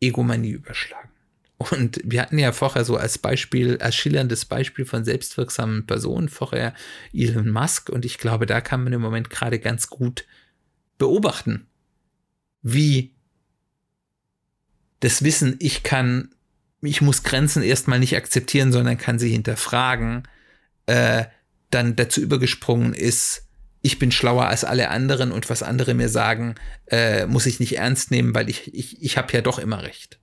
Egomanie 0.00 0.52
überschlagen. 0.52 1.10
Und 1.58 2.00
wir 2.04 2.22
hatten 2.22 2.38
ja 2.38 2.52
vorher 2.52 2.86
so 2.86 2.96
als 2.96 3.18
Beispiel, 3.18 3.76
als 3.82 3.94
schillerndes 3.94 4.46
Beispiel 4.46 4.86
von 4.86 5.04
selbstwirksamen 5.04 5.84
Personen 5.84 6.30
vorher 6.30 6.72
Elon 7.12 7.50
Musk 7.50 7.90
und 7.90 8.06
ich 8.06 8.16
glaube, 8.16 8.46
da 8.46 8.62
kann 8.62 8.82
man 8.82 8.94
im 8.94 9.02
Moment 9.02 9.28
gerade 9.28 9.58
ganz 9.58 9.88
gut 9.88 10.24
beobachten, 10.96 11.66
wie 12.62 13.14
das 15.00 15.22
Wissen, 15.22 15.56
ich 15.58 15.82
kann, 15.82 16.30
ich 16.80 17.02
muss 17.02 17.24
Grenzen 17.24 17.62
erstmal 17.62 17.98
nicht 17.98 18.16
akzeptieren, 18.16 18.72
sondern 18.72 18.96
kann 18.96 19.18
sie 19.18 19.30
hinterfragen, 19.30 20.26
äh, 20.86 21.24
dann 21.70 21.94
dazu 21.94 22.22
übergesprungen 22.22 22.94
ist, 22.94 23.49
ich 23.82 23.98
bin 23.98 24.12
schlauer 24.12 24.46
als 24.46 24.64
alle 24.64 24.90
anderen 24.90 25.32
und 25.32 25.48
was 25.48 25.62
andere 25.62 25.94
mir 25.94 26.08
sagen, 26.08 26.54
äh, 26.86 27.26
muss 27.26 27.46
ich 27.46 27.60
nicht 27.60 27.76
ernst 27.76 28.10
nehmen, 28.10 28.34
weil 28.34 28.50
ich, 28.50 28.74
ich, 28.74 29.02
ich 29.02 29.16
habe 29.16 29.32
ja 29.32 29.40
doch 29.40 29.58
immer 29.58 29.82
recht. 29.82 30.18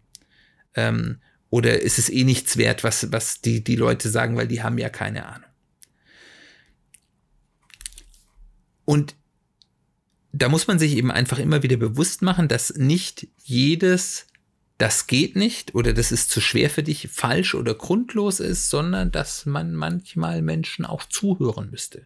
Ähm, 0.76 1.20
oder 1.50 1.82
ist 1.82 1.98
es 1.98 2.10
eh 2.10 2.24
nichts 2.24 2.58
wert, 2.58 2.84
was, 2.84 3.12
was 3.12 3.42
die, 3.42 3.64
die 3.64 3.76
Leute 3.76 4.10
sagen, 4.10 4.38
weil 4.38 4.48
die 4.48 4.62
haben 4.62 4.78
ja 4.78 4.90
keine 4.90 5.26
Ahnung. 5.26 5.50
Und 8.86 9.16
da 10.32 10.50
muss 10.50 10.68
man 10.68 10.78
sich 10.78 10.96
eben 10.96 11.12
einfach 11.12 11.40
immer 11.40 11.64
wieder 11.64 11.78
bewusst 11.78 12.22
machen, 12.22 12.48
dass 12.48 12.76
nicht 12.76 13.28
jedes 13.44 14.28
das 14.78 15.08
geht 15.08 15.36
nicht 15.36 15.74
oder 15.74 15.94
das 15.94 16.12
ist 16.12 16.30
zu 16.30 16.40
schwer 16.40 16.70
für 16.70 16.84
dich, 16.84 17.10
falsch 17.12 17.56
oder 17.56 17.74
grundlos 17.74 18.40
ist, 18.40 18.70
sondern 18.70 19.12
dass 19.12 19.46
man 19.46 19.74
manchmal 19.74 20.42
Menschen 20.42 20.86
auch 20.86 21.04
zuhören 21.06 21.72
müsste. 21.72 22.06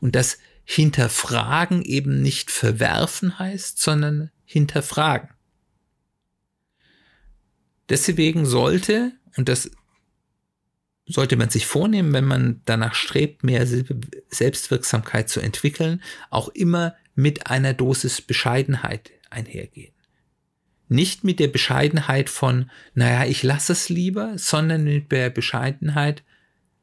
Und 0.00 0.14
dass 0.14 0.38
hinterfragen 0.72 1.82
eben 1.82 2.22
nicht 2.22 2.52
verwerfen 2.52 3.40
heißt, 3.40 3.82
sondern 3.82 4.30
hinterfragen. 4.44 5.30
Deswegen 7.88 8.46
sollte, 8.46 9.10
und 9.36 9.48
das 9.48 9.72
sollte 11.06 11.34
man 11.34 11.50
sich 11.50 11.66
vornehmen, 11.66 12.12
wenn 12.12 12.24
man 12.24 12.62
danach 12.66 12.94
strebt, 12.94 13.42
mehr 13.42 13.66
Selbstwirksamkeit 14.28 15.28
zu 15.28 15.40
entwickeln, 15.40 16.04
auch 16.30 16.48
immer 16.50 16.94
mit 17.16 17.48
einer 17.48 17.74
Dosis 17.74 18.22
Bescheidenheit 18.22 19.10
einhergehen. 19.28 19.92
Nicht 20.86 21.24
mit 21.24 21.40
der 21.40 21.48
Bescheidenheit 21.48 22.30
von, 22.30 22.70
naja, 22.94 23.28
ich 23.28 23.42
lasse 23.42 23.72
es 23.72 23.88
lieber, 23.88 24.38
sondern 24.38 24.84
mit 24.84 25.10
der 25.10 25.30
Bescheidenheit, 25.30 26.22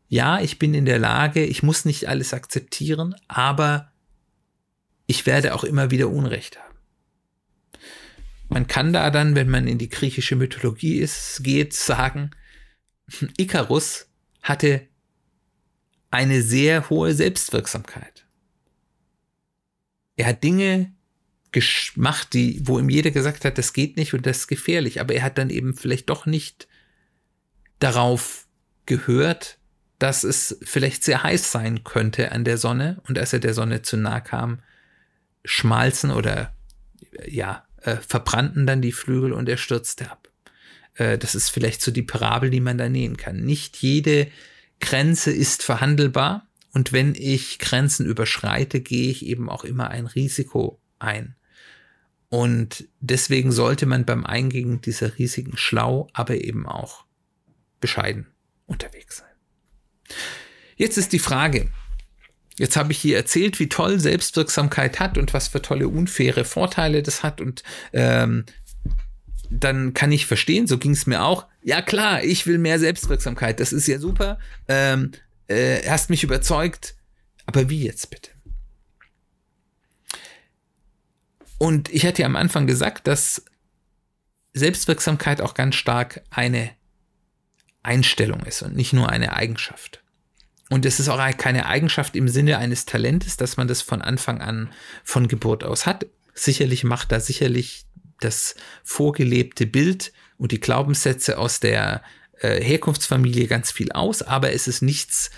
ja, 0.08 0.40
ich 0.40 0.58
bin 0.60 0.74
in 0.74 0.86
der 0.86 1.00
Lage, 1.00 1.44
ich 1.44 1.64
muss 1.64 1.86
nicht 1.86 2.08
alles 2.08 2.34
akzeptieren, 2.34 3.16
aber 3.28 3.92
ich 5.06 5.26
werde 5.26 5.54
auch 5.54 5.64
immer 5.64 5.92
wieder 5.92 6.10
Unrecht 6.10 6.58
haben. 6.60 6.68
Man 8.50 8.68
kann 8.68 8.94
da 8.94 9.10
dann, 9.10 9.36
wenn 9.36 9.50
man 9.50 9.68
in 9.68 9.78
die 9.78 9.90
griechische 9.90 10.36
Mythologie 10.36 10.98
ist, 11.00 11.44
geht, 11.44 11.74
sagen, 11.74 12.32
Ikarus 13.38 14.08
hatte 14.42 14.88
eine 16.10 16.42
sehr 16.42 16.90
hohe 16.90 17.14
Selbstwirksamkeit. 17.14 18.26
Er 20.16 20.28
hat 20.28 20.44
Dinge 20.44 20.94
gemacht, 21.52 22.34
die, 22.34 22.62
wo 22.66 22.80
ihm 22.80 22.90
jeder 22.90 23.12
gesagt 23.12 23.44
hat, 23.46 23.58
das 23.58 23.74
geht 23.74 23.98
nicht 23.98 24.14
und 24.14 24.26
das 24.26 24.40
ist 24.40 24.48
gefährlich, 24.48 25.02
aber 25.02 25.16
er 25.16 25.24
hat 25.24 25.38
dann 25.38 25.50
eben 25.50 25.76
vielleicht 25.76 26.10
doch 26.10 26.26
nicht 26.26 26.68
darauf 27.80 28.48
gehört, 28.86 29.57
dass 30.00 30.24
es 30.24 30.58
vielleicht 30.64 31.04
sehr 31.04 31.24
heiß 31.24 31.52
sein 31.52 31.84
könnte 31.84 32.32
an 32.32 32.44
der 32.44 32.58
Sonne 32.58 33.02
und 33.08 33.18
als 33.18 33.34
er 33.34 33.40
der 33.40 33.54
Sonne 33.54 33.82
zu 33.82 33.98
nahe 33.98 34.22
kam, 34.22 34.60
schmalzen 35.44 36.12
oder 36.12 36.54
ja, 37.28 37.66
äh, 37.82 37.98
verbrannten 37.98 38.68
dann 38.68 38.82
die 38.82 38.92
Flügel 38.92 39.34
und 39.34 39.50
er 39.50 39.58
stürzte 39.58 40.12
ab. 40.12 40.30
Äh, 40.96 41.18
das 41.18 41.36
ist 41.36 41.50
vielleicht 41.50 41.82
so 41.82 41.92
die 41.92 42.04
Parabel, 42.04 42.50
die 42.50 42.60
man 42.60 42.78
da 42.78 42.90
nähen 42.90 43.18
kann. 43.18 43.44
Nicht 43.44 43.78
jede 43.78 44.28
Grenze 44.80 45.32
ist 45.32 45.64
verhandelbar 45.64 46.48
und 46.74 46.94
wenn 46.94 47.16
ich 47.16 47.58
Grenzen 47.58 48.06
überschreite, 48.06 48.82
gehe 48.82 49.10
ich 49.10 49.26
eben 49.26 49.50
auch 49.50 49.64
immer 49.64 49.90
ein 49.90 50.06
Risiko 50.06 50.80
ein. 51.00 51.36
Und 52.30 52.88
deswegen 53.00 53.52
sollte 53.52 53.86
man 53.86 54.06
beim 54.06 54.26
Eingehen 54.26 54.82
dieser 54.82 55.18
Risiken 55.18 55.58
schlau, 55.58 56.10
aber 56.14 56.36
eben 56.36 56.68
auch 56.68 57.06
bescheiden 57.80 58.28
unterwegs 58.66 59.18
sein. 59.18 59.27
Jetzt 60.76 60.98
ist 60.98 61.14
die 61.14 61.20
Frage, 61.20 61.70
Jetzt 62.60 62.76
habe 62.76 62.92
ich 62.92 62.98
hier 62.98 63.18
erzählt, 63.18 63.60
wie 63.60 63.70
toll 63.70 64.00
Selbstwirksamkeit 64.00 65.00
hat 65.00 65.18
und 65.18 65.34
was 65.34 65.48
für 65.48 65.62
tolle 65.62 65.88
unfaire 65.88 66.44
Vorteile 66.44 67.04
das 67.04 67.22
hat 67.22 67.40
und 67.40 67.62
ähm, 67.94 68.46
dann 69.50 69.94
kann 69.94 70.12
ich 70.12 70.26
verstehen, 70.26 70.68
so 70.68 70.78
ging 70.78 70.92
es 70.92 71.06
mir 71.06 71.24
auch. 71.24 71.46
Ja 71.64 71.82
klar, 71.82 72.24
ich 72.24 72.48
will 72.48 72.58
mehr 72.58 72.80
Selbstwirksamkeit, 72.80 73.60
das 73.60 73.72
ist 73.72 73.88
ja 73.88 74.00
super. 74.00 74.40
Ähm, 74.68 75.12
äh, 75.48 75.88
hast 75.88 76.10
mich 76.10 76.24
überzeugt, 76.24 76.96
aber 77.46 77.70
wie 77.70 77.84
jetzt 77.84 78.10
bitte? 78.10 78.32
Und 81.60 81.90
ich 81.90 82.06
hatte 82.06 82.24
ja 82.24 82.26
am 82.26 82.36
Anfang 82.36 82.68
gesagt, 82.68 83.08
dass 83.08 83.46
Selbstwirksamkeit 84.54 85.42
auch 85.42 85.54
ganz 85.54 85.76
stark 85.76 86.24
eine 86.30 86.72
Einstellung 87.88 88.42
ist 88.42 88.62
und 88.62 88.76
nicht 88.76 88.94
nur 88.94 89.10
eine 89.10 89.34
Eigenschaft. 89.34 90.02
Und 90.70 90.86
es 90.86 91.00
ist 91.00 91.08
auch 91.08 91.20
keine 91.38 91.66
Eigenschaft 91.66 92.16
im 92.16 92.28
Sinne 92.28 92.58
eines 92.58 92.86
Talentes, 92.86 93.38
dass 93.38 93.58
man 93.58 93.68
das 93.68 93.82
von 93.82 94.02
Anfang 94.02 94.42
an 94.42 94.70
von 95.04 95.28
Geburt 95.28 95.64
aus 95.64 95.86
hat. 95.86 96.06
Sicherlich 96.34 96.84
macht 96.84 97.12
da 97.12 97.20
sicherlich 97.20 97.86
das 98.20 98.56
vorgelebte 98.84 99.66
Bild 99.66 100.12
und 100.38 100.52
die 100.52 100.60
Glaubenssätze 100.60 101.38
aus 101.38 101.60
der 101.60 102.04
äh, 102.40 102.62
Herkunftsfamilie 102.62 103.48
ganz 103.48 103.72
viel 103.72 103.92
aus, 103.92 104.22
aber 104.22 104.52
es 104.52 104.68
ist 104.68 104.82
nichts, 104.82 105.32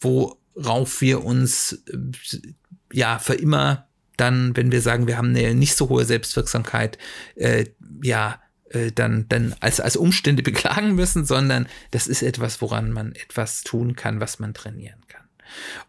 worauf 0.00 1.00
wir 1.00 1.24
uns 1.24 1.84
äh, 1.88 1.96
ja 2.92 3.18
für 3.18 3.34
immer 3.34 3.88
dann, 4.16 4.56
wenn 4.56 4.72
wir 4.72 4.80
sagen, 4.80 5.06
wir 5.06 5.16
haben 5.16 5.30
eine 5.30 5.54
nicht 5.54 5.76
so 5.76 5.88
hohe 5.88 6.04
Selbstwirksamkeit, 6.04 6.98
äh, 7.36 7.66
ja, 8.02 8.40
äh, 8.74 8.92
dann, 8.92 9.26
dann 9.28 9.54
als, 9.60 9.80
als 9.80 9.96
Umstände 9.96 10.42
beklagen 10.50 10.94
müssen, 10.94 11.24
sondern 11.24 11.68
das 11.90 12.06
ist 12.06 12.22
etwas, 12.22 12.60
woran 12.60 12.92
man 12.92 13.14
etwas 13.14 13.62
tun 13.62 13.96
kann, 13.96 14.20
was 14.20 14.38
man 14.38 14.54
trainieren 14.54 15.00
kann. 15.08 15.24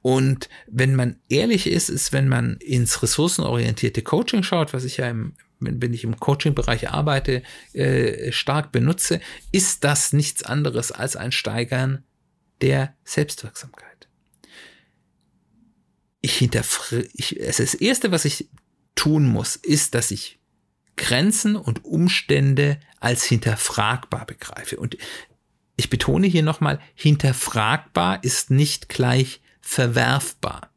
Und 0.01 0.49
wenn 0.67 0.95
man 0.95 1.17
ehrlich 1.29 1.67
ist, 1.67 1.89
ist, 1.89 2.13
wenn 2.13 2.27
man 2.27 2.57
ins 2.57 3.01
ressourcenorientierte 3.01 4.01
Coaching 4.01 4.43
schaut, 4.43 4.73
was 4.73 4.83
ich 4.83 4.97
ja 4.97 5.09
im, 5.09 5.33
wenn 5.59 5.93
ich 5.93 6.03
im 6.03 6.19
Coaching-Bereich 6.19 6.89
arbeite, 6.89 7.41
äh, 7.73 8.31
stark 8.31 8.71
benutze, 8.71 9.21
ist 9.51 9.83
das 9.83 10.13
nichts 10.13 10.43
anderes 10.43 10.91
als 10.91 11.15
ein 11.15 11.31
Steigern 11.31 12.03
der 12.61 12.93
Selbstwirksamkeit. 13.03 14.07
Ich 16.21 16.37
hinterfrage, 16.37 17.07
ich, 17.13 17.41
also 17.41 17.63
das 17.63 17.73
erste, 17.73 18.11
was 18.11 18.25
ich 18.25 18.49
tun 18.95 19.25
muss, 19.25 19.55
ist, 19.55 19.95
dass 19.95 20.11
ich 20.11 20.39
Grenzen 20.97 21.55
und 21.55 21.83
Umstände 21.85 22.79
als 22.99 23.23
hinterfragbar 23.23 24.25
begreife. 24.25 24.77
Und 24.77 24.97
ich 25.77 25.89
betone 25.89 26.27
hier 26.27 26.43
nochmal, 26.43 26.79
hinterfragbar 26.93 28.23
ist 28.23 28.49
nicht 28.49 28.89
gleich 28.89 29.41
verwerfbar. 29.61 30.71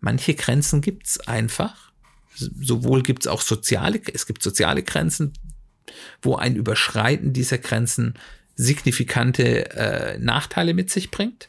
Manche 0.00 0.34
Grenzen 0.34 0.80
gibt's 0.80 1.20
einfach. 1.20 1.92
Sowohl 2.34 3.02
gibt's 3.02 3.26
auch 3.26 3.40
soziale, 3.40 4.00
es 4.12 4.26
gibt 4.26 4.42
soziale 4.42 4.82
Grenzen, 4.82 5.32
wo 6.20 6.36
ein 6.36 6.56
Überschreiten 6.56 7.32
dieser 7.32 7.58
Grenzen 7.58 8.14
signifikante 8.56 9.70
äh, 9.70 10.18
Nachteile 10.18 10.74
mit 10.74 10.90
sich 10.90 11.10
bringt. 11.10 11.48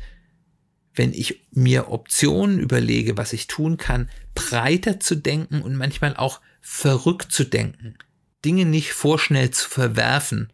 wenn 0.95 1.13
ich 1.13 1.47
mir 1.53 1.89
Optionen 1.91 2.59
überlege, 2.59 3.17
was 3.17 3.33
ich 3.33 3.47
tun 3.47 3.77
kann, 3.77 4.11
breiter 4.35 5.01
zu 5.01 5.15
denken 5.15 5.63
und 5.63 5.77
manchmal 5.77 6.17
auch 6.17 6.41
verrückt 6.61 7.33
zu 7.33 7.45
denken. 7.45 7.95
Dinge 8.45 8.67
nicht 8.67 8.93
vorschnell 8.93 9.51
zu 9.51 9.69
verwerfen, 9.69 10.53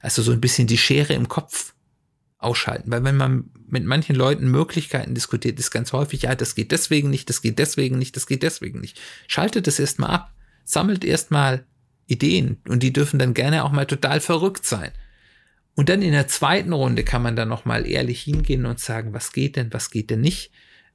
also 0.00 0.22
so 0.22 0.32
ein 0.32 0.40
bisschen 0.40 0.66
die 0.66 0.78
Schere 0.78 1.12
im 1.12 1.28
Kopf 1.28 1.74
ausschalten. 2.38 2.90
Weil 2.90 3.04
wenn 3.04 3.16
man 3.16 3.50
mit 3.68 3.84
manchen 3.84 4.16
Leuten 4.16 4.50
Möglichkeiten 4.50 5.14
diskutiert, 5.14 5.58
ist 5.58 5.70
ganz 5.70 5.92
häufig, 5.92 6.22
ja, 6.22 6.34
das 6.34 6.54
geht 6.54 6.72
deswegen 6.72 7.10
nicht, 7.10 7.28
das 7.28 7.42
geht 7.42 7.58
deswegen 7.58 7.98
nicht, 7.98 8.16
das 8.16 8.26
geht 8.26 8.42
deswegen 8.42 8.80
nicht. 8.80 9.00
Schaltet 9.28 9.68
es 9.68 9.78
erstmal 9.78 10.10
ab. 10.10 10.34
Sammelt 10.64 11.04
erstmal 11.04 11.64
Ideen 12.06 12.58
und 12.68 12.82
die 12.82 12.92
dürfen 12.92 13.18
dann 13.18 13.34
gerne 13.34 13.64
auch 13.64 13.72
mal 13.72 13.86
total 13.86 14.20
verrückt 14.20 14.64
sein. 14.64 14.90
Und 15.74 15.88
dann 15.88 16.02
in 16.02 16.12
der 16.12 16.28
zweiten 16.28 16.72
Runde 16.72 17.04
kann 17.04 17.22
man 17.22 17.36
dann 17.36 17.48
nochmal 17.48 17.86
ehrlich 17.86 18.22
hingehen 18.22 18.66
und 18.66 18.80
sagen, 18.80 19.12
was 19.12 19.32
geht 19.32 19.56
denn, 19.56 19.72
was 19.72 19.90
geht 19.90 20.10
denn 20.10 20.20
nicht? 20.20 20.50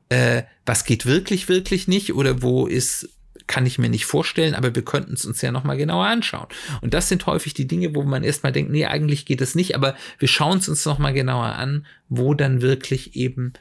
Äh, 0.09 0.43
was 0.65 0.85
geht 0.85 1.05
wirklich, 1.05 1.47
wirklich 1.47 1.87
nicht? 1.87 2.13
Oder 2.13 2.41
wo 2.41 2.67
ist 2.67 3.09
kann 3.47 3.65
ich 3.65 3.77
mir 3.77 3.89
nicht 3.89 4.05
vorstellen, 4.05 4.55
aber 4.55 4.73
wir 4.73 4.83
könnten 4.83 5.13
es 5.13 5.25
uns 5.25 5.41
ja 5.41 5.51
nochmal 5.51 5.77
genauer 5.77 6.05
anschauen. 6.05 6.47
Und 6.81 6.93
das 6.93 7.09
sind 7.09 7.25
häufig 7.25 7.53
die 7.53 7.67
Dinge, 7.67 7.93
wo 7.93 8.03
man 8.03 8.23
erstmal 8.23 8.51
denkt, 8.51 8.71
nee, 8.71 8.85
eigentlich 8.85 9.25
geht 9.25 9.41
es 9.41 9.55
nicht, 9.55 9.75
aber 9.75 9.95
wir 10.19 10.27
schauen 10.27 10.57
es 10.57 10.69
uns 10.69 10.85
nochmal 10.85 11.13
genauer 11.13 11.55
an, 11.55 11.85
wo 12.09 12.33
dann 12.33 12.61
wirklich 12.61 13.15
eben 13.15 13.53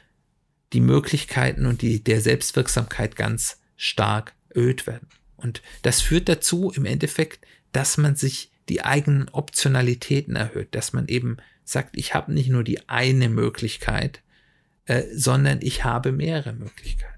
die 0.73 0.81
Möglichkeiten 0.81 1.65
und 1.65 1.81
die, 1.81 2.03
der 2.03 2.21
Selbstwirksamkeit 2.21 3.15
ganz 3.15 3.59
stark 3.77 4.33
erhöht 4.49 4.87
werden. 4.87 5.07
Und 5.37 5.61
das 5.83 6.01
führt 6.01 6.27
dazu 6.29 6.71
im 6.75 6.85
Endeffekt, 6.85 7.45
dass 7.71 7.97
man 7.97 8.15
sich 8.15 8.51
die 8.69 8.83
eigenen 8.83 9.29
Optionalitäten 9.29 10.35
erhöht, 10.35 10.73
dass 10.73 10.93
man 10.93 11.07
eben 11.07 11.37
sagt, 11.63 11.97
ich 11.97 12.13
habe 12.13 12.33
nicht 12.33 12.49
nur 12.49 12.63
die 12.63 12.89
eine 12.89 13.29
Möglichkeit, 13.29 14.21
äh, 14.85 15.03
sondern 15.13 15.59
ich 15.61 15.83
habe 15.83 16.11
mehrere 16.11 16.53
Möglichkeiten. 16.53 17.14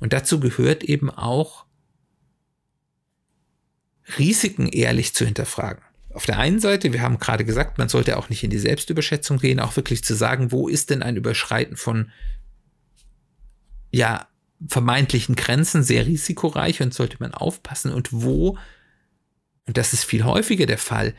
Und 0.00 0.12
dazu 0.12 0.40
gehört 0.40 0.82
eben 0.82 1.10
auch, 1.10 1.66
Risiken 4.18 4.68
ehrlich 4.68 5.14
zu 5.14 5.24
hinterfragen. 5.24 5.84
Auf 6.12 6.26
der 6.26 6.38
einen 6.38 6.58
Seite, 6.58 6.92
wir 6.92 7.02
haben 7.02 7.18
gerade 7.18 7.44
gesagt, 7.44 7.78
man 7.78 7.88
sollte 7.88 8.16
auch 8.16 8.28
nicht 8.28 8.42
in 8.42 8.50
die 8.50 8.58
Selbstüberschätzung 8.58 9.38
gehen, 9.38 9.60
auch 9.60 9.76
wirklich 9.76 10.02
zu 10.02 10.14
sagen, 10.14 10.50
wo 10.50 10.66
ist 10.66 10.90
denn 10.90 11.02
ein 11.02 11.16
Überschreiten 11.16 11.76
von, 11.76 12.10
ja, 13.92 14.26
vermeintlichen 14.68 15.36
Grenzen 15.36 15.82
sehr 15.82 16.06
risikoreich 16.06 16.82
und 16.82 16.92
sollte 16.92 17.16
man 17.20 17.32
aufpassen 17.32 17.92
und 17.92 18.08
wo, 18.12 18.58
und 19.66 19.76
das 19.76 19.92
ist 19.92 20.04
viel 20.04 20.24
häufiger 20.24 20.66
der 20.66 20.78
Fall, 20.78 21.14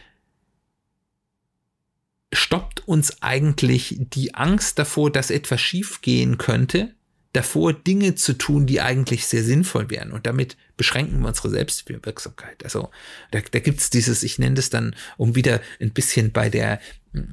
stoppt 2.34 2.88
uns 2.88 3.22
eigentlich 3.22 3.96
die 4.00 4.36
Angst 4.36 4.78
davor, 4.78 5.12
dass 5.12 5.32
etwas 5.32 5.62
schiefgehen 5.62 6.38
könnte, 6.38 6.94
davor, 7.34 7.74
Dinge 7.74 8.16
zu 8.16 8.34
tun, 8.34 8.66
die 8.66 8.82
eigentlich 8.82 9.26
sehr 9.26 9.44
sinnvoll 9.44 9.90
wären. 9.90 10.12
Und 10.12 10.26
damit 10.26 10.58
beschränken 10.76 11.22
wir 11.22 11.30
unsere 11.30 11.50
Selbstwirksamkeit. 11.50 12.64
Also 12.64 12.90
da, 13.32 13.40
da 13.52 13.60
gibt 13.60 13.80
es 13.80 13.90
dieses, 13.90 14.24
ich 14.24 14.38
nenne 14.38 14.56
das 14.56 14.70
dann, 14.70 14.96
um 15.18 15.36
wieder 15.36 15.62
ein 15.80 15.92
bisschen 15.92 16.32
bei 16.32 16.50
der, 16.50 16.80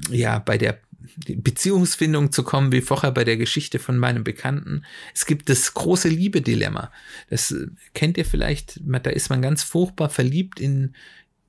ja, 0.09 0.39
bei 0.39 0.57
der 0.57 0.79
Beziehungsfindung 1.27 2.31
zu 2.31 2.43
kommen, 2.43 2.71
wie 2.71 2.81
vorher 2.81 3.11
bei 3.11 3.23
der 3.23 3.37
Geschichte 3.37 3.79
von 3.79 3.97
meinem 3.97 4.23
Bekannten. 4.23 4.83
Es 5.13 5.25
gibt 5.25 5.49
das 5.49 5.73
große 5.73 6.09
Liebe-Dilemma. 6.09 6.91
Das 7.29 7.51
äh, 7.51 7.67
kennt 7.93 8.17
ihr 8.17 8.25
vielleicht, 8.25 8.79
da 8.83 9.09
ist 9.09 9.29
man 9.29 9.41
ganz 9.41 9.63
furchtbar 9.63 10.09
verliebt 10.09 10.59
in 10.59 10.93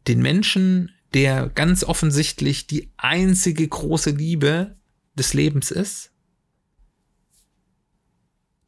den 0.08 0.22
Menschen, 0.22 0.92
der 1.14 1.48
ganz 1.48 1.84
offensichtlich 1.84 2.66
die 2.66 2.88
einzige 2.96 3.66
große 3.66 4.10
Liebe 4.10 4.76
des 5.16 5.34
Lebens 5.34 5.70
ist 5.70 6.09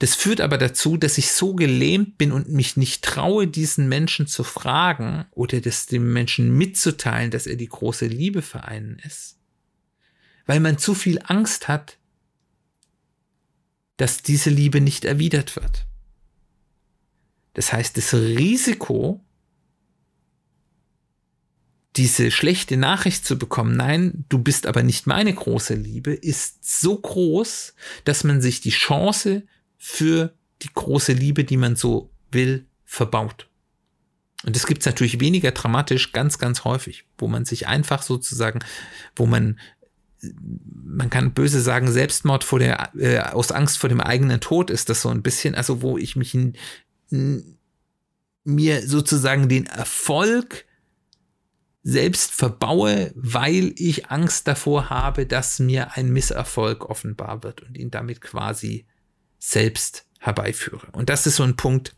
das 0.02 0.16
führt 0.16 0.40
aber 0.40 0.58
dazu, 0.58 0.96
dass 0.96 1.16
ich 1.16 1.30
so 1.30 1.54
gelähmt 1.54 2.18
bin 2.18 2.32
und 2.32 2.48
mich 2.48 2.76
nicht 2.76 3.04
traue, 3.04 3.46
diesen 3.46 3.88
Menschen 3.88 4.26
zu 4.26 4.42
fragen 4.42 5.26
oder 5.30 5.60
das 5.60 5.86
dem 5.86 6.12
Menschen 6.12 6.58
mitzuteilen, 6.58 7.30
dass 7.30 7.46
er 7.46 7.54
die 7.54 7.68
große 7.68 8.06
Liebe 8.06 8.42
für 8.42 8.64
einen 8.64 8.98
ist. 9.06 9.38
Weil 10.44 10.58
man 10.58 10.76
zu 10.76 10.96
viel 10.96 11.20
Angst 11.22 11.68
hat, 11.68 11.98
dass 13.96 14.22
diese 14.22 14.50
Liebe 14.50 14.80
nicht 14.80 15.04
erwidert 15.04 15.54
wird. 15.54 15.86
Das 17.54 17.72
heißt, 17.72 17.96
das 17.96 18.12
Risiko, 18.12 19.24
diese 21.94 22.32
schlechte 22.32 22.76
Nachricht 22.76 23.24
zu 23.24 23.38
bekommen, 23.38 23.76
nein, 23.76 24.24
du 24.28 24.40
bist 24.40 24.66
aber 24.66 24.82
nicht 24.82 25.06
meine 25.06 25.32
große 25.32 25.74
Liebe, 25.74 26.12
ist 26.12 26.80
so 26.80 26.98
groß, 26.98 27.74
dass 28.02 28.24
man 28.24 28.42
sich 28.42 28.60
die 28.60 28.70
Chance 28.70 29.44
für 29.84 30.32
die 30.62 30.70
große 30.72 31.12
Liebe, 31.12 31.42
die 31.42 31.56
man 31.56 31.74
so 31.74 32.12
will, 32.30 32.68
verbaut. 32.84 33.48
Und 34.44 34.54
das 34.54 34.66
gibt 34.66 34.82
es 34.82 34.86
natürlich 34.86 35.18
weniger 35.18 35.50
dramatisch, 35.50 36.12
ganz, 36.12 36.38
ganz 36.38 36.62
häufig, 36.62 37.04
wo 37.18 37.26
man 37.26 37.44
sich 37.44 37.66
einfach 37.66 38.02
sozusagen, 38.02 38.60
wo 39.16 39.26
man, 39.26 39.58
man 40.84 41.10
kann 41.10 41.34
böse 41.34 41.60
sagen, 41.60 41.90
Selbstmord 41.90 42.44
vor 42.44 42.60
der, 42.60 42.92
äh, 42.96 43.18
aus 43.18 43.50
Angst 43.50 43.76
vor 43.76 43.88
dem 43.88 44.00
eigenen 44.00 44.40
Tod 44.40 44.70
ist 44.70 44.88
das 44.88 45.02
so 45.02 45.08
ein 45.08 45.22
bisschen, 45.22 45.56
also 45.56 45.82
wo 45.82 45.98
ich 45.98 46.14
mich 46.14 46.32
in, 46.32 46.52
in, 47.10 47.58
mir 48.44 48.86
sozusagen 48.86 49.48
den 49.48 49.66
Erfolg 49.66 50.64
selbst 51.82 52.30
verbaue, 52.30 53.10
weil 53.16 53.74
ich 53.74 54.12
Angst 54.12 54.46
davor 54.46 54.90
habe, 54.90 55.26
dass 55.26 55.58
mir 55.58 55.96
ein 55.96 56.12
Misserfolg 56.12 56.88
offenbar 56.88 57.42
wird 57.42 57.62
und 57.62 57.76
ihn 57.76 57.90
damit 57.90 58.20
quasi 58.20 58.86
selbst 59.42 60.06
herbeiführe. 60.20 60.86
Und 60.92 61.10
das 61.10 61.26
ist 61.26 61.36
so 61.36 61.42
ein 61.42 61.56
Punkt, 61.56 61.94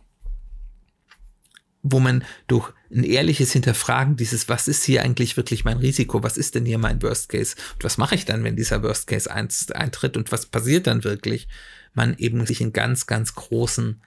wo 1.82 2.00
man 2.00 2.24
durch 2.46 2.72
ein 2.90 3.04
ehrliches 3.04 3.52
Hinterfragen 3.52 4.16
dieses, 4.16 4.48
was 4.48 4.66
ist 4.66 4.82
hier 4.82 5.02
eigentlich 5.02 5.36
wirklich 5.36 5.62
mein 5.62 5.76
Risiko, 5.76 6.22
was 6.22 6.38
ist 6.38 6.54
denn 6.54 6.64
hier 6.64 6.78
mein 6.78 7.02
Worst 7.02 7.28
Case 7.28 7.54
und 7.74 7.84
was 7.84 7.98
mache 7.98 8.14
ich 8.14 8.24
dann, 8.24 8.44
wenn 8.44 8.56
dieser 8.56 8.82
Worst 8.82 9.06
Case 9.06 9.30
eintritt 9.30 10.16
und 10.16 10.32
was 10.32 10.46
passiert 10.46 10.86
dann 10.86 11.04
wirklich, 11.04 11.46
man 11.92 12.16
eben 12.16 12.46
sich 12.46 12.62
einen 12.62 12.72
ganz, 12.72 13.06
ganz 13.06 13.34
großen 13.34 14.00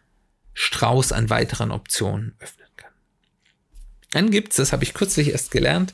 Strauß 0.56 1.12
an 1.12 1.30
weiteren 1.30 1.70
Optionen 1.70 2.34
öffnen 2.40 2.68
kann. 2.76 2.92
Dann 4.14 4.32
gibt's, 4.32 4.56
das 4.56 4.74
habe 4.74 4.84
ich 4.84 4.96
kürzlich 4.96 5.30
erst 5.30 5.52
gelernt, 5.52 5.94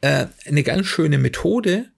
äh, 0.00 0.26
eine 0.44 0.64
ganz 0.64 0.88
schöne 0.88 1.18
Methode, 1.18 1.88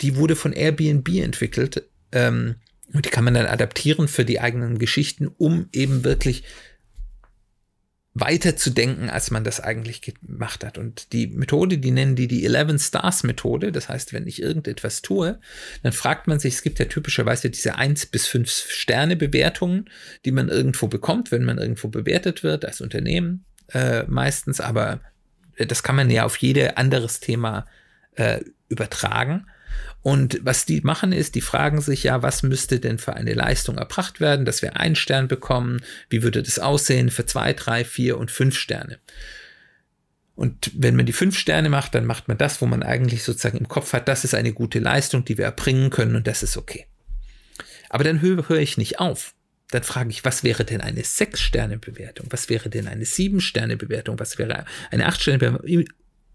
die 0.00 0.16
wurde 0.16 0.36
von 0.36 0.54
Airbnb 0.54 1.06
entwickelt 1.18 1.86
ähm, 2.12 2.54
und 2.92 3.04
die 3.04 3.10
kann 3.10 3.24
man 3.24 3.34
dann 3.34 3.46
adaptieren 3.46 4.08
für 4.08 4.24
die 4.24 4.40
eigenen 4.40 4.78
Geschichten, 4.78 5.28
um 5.28 5.68
eben 5.72 6.04
wirklich 6.04 6.44
weiter 8.20 8.56
zu 8.56 8.70
denken, 8.70 9.10
als 9.10 9.30
man 9.30 9.44
das 9.44 9.60
eigentlich 9.60 10.00
gemacht 10.02 10.64
hat. 10.64 10.78
Und 10.78 11.12
die 11.12 11.28
Methode, 11.28 11.78
die 11.78 11.90
nennen 11.90 12.16
die 12.16 12.26
die 12.26 12.44
11 12.44 12.82
Stars 12.82 13.22
Methode. 13.22 13.70
Das 13.72 13.88
heißt, 13.88 14.12
wenn 14.12 14.26
ich 14.26 14.42
irgendetwas 14.42 15.02
tue, 15.02 15.38
dann 15.82 15.92
fragt 15.92 16.26
man 16.26 16.40
sich, 16.40 16.54
es 16.54 16.62
gibt 16.62 16.78
ja 16.78 16.86
typischerweise 16.86 17.50
diese 17.50 17.76
1 17.76 18.06
bis 18.06 18.26
5 18.26 18.50
Sterne 18.50 19.16
Bewertungen, 19.16 19.88
die 20.24 20.32
man 20.32 20.48
irgendwo 20.48 20.88
bekommt, 20.88 21.30
wenn 21.30 21.44
man 21.44 21.58
irgendwo 21.58 21.88
bewertet 21.88 22.42
wird, 22.42 22.64
als 22.64 22.80
Unternehmen 22.80 23.44
äh, 23.72 24.04
meistens. 24.04 24.60
Aber 24.60 25.00
das 25.56 25.82
kann 25.82 25.96
man 25.96 26.10
ja 26.10 26.24
auf 26.24 26.36
jede 26.36 26.76
anderes 26.76 27.20
Thema 27.20 27.66
äh, 28.16 28.40
übertragen. 28.68 29.46
Und 30.02 30.40
was 30.42 30.64
die 30.64 30.80
machen 30.80 31.12
ist, 31.12 31.34
die 31.34 31.40
fragen 31.40 31.80
sich 31.80 32.04
ja, 32.04 32.22
was 32.22 32.42
müsste 32.42 32.80
denn 32.80 32.98
für 32.98 33.14
eine 33.14 33.34
Leistung 33.34 33.78
erbracht 33.78 34.20
werden, 34.20 34.44
dass 34.44 34.62
wir 34.62 34.76
einen 34.76 34.94
Stern 34.94 35.28
bekommen? 35.28 35.82
Wie 36.08 36.22
würde 36.22 36.42
das 36.42 36.58
aussehen 36.58 37.10
für 37.10 37.26
zwei, 37.26 37.52
drei, 37.52 37.84
vier 37.84 38.16
und 38.16 38.30
fünf 38.30 38.56
Sterne? 38.56 38.98
Und 40.34 40.70
wenn 40.76 40.94
man 40.94 41.04
die 41.04 41.12
fünf 41.12 41.36
Sterne 41.36 41.68
macht, 41.68 41.96
dann 41.96 42.06
macht 42.06 42.28
man 42.28 42.38
das, 42.38 42.62
wo 42.62 42.66
man 42.66 42.84
eigentlich 42.84 43.24
sozusagen 43.24 43.58
im 43.58 43.66
Kopf 43.66 43.92
hat, 43.92 44.06
das 44.06 44.22
ist 44.22 44.34
eine 44.34 44.52
gute 44.52 44.78
Leistung, 44.78 45.24
die 45.24 45.36
wir 45.36 45.46
erbringen 45.46 45.90
können 45.90 46.14
und 46.14 46.28
das 46.28 46.44
ist 46.44 46.56
okay. 46.56 46.86
Aber 47.88 48.04
dann 48.04 48.20
höre, 48.20 48.48
höre 48.48 48.60
ich 48.60 48.78
nicht 48.78 49.00
auf. 49.00 49.34
Dann 49.70 49.82
frage 49.82 50.10
ich, 50.10 50.24
was 50.24 50.44
wäre 50.44 50.64
denn 50.64 50.80
eine 50.80 51.02
Sechs-Sterne-Bewertung? 51.02 52.28
Was 52.30 52.48
wäre 52.48 52.70
denn 52.70 52.86
eine 52.86 53.04
Sieben-Sterne-Bewertung? 53.04 54.18
Was 54.20 54.38
wäre 54.38 54.64
eine 54.90 55.06
Acht-Sterne-Bewertung? 55.06 55.84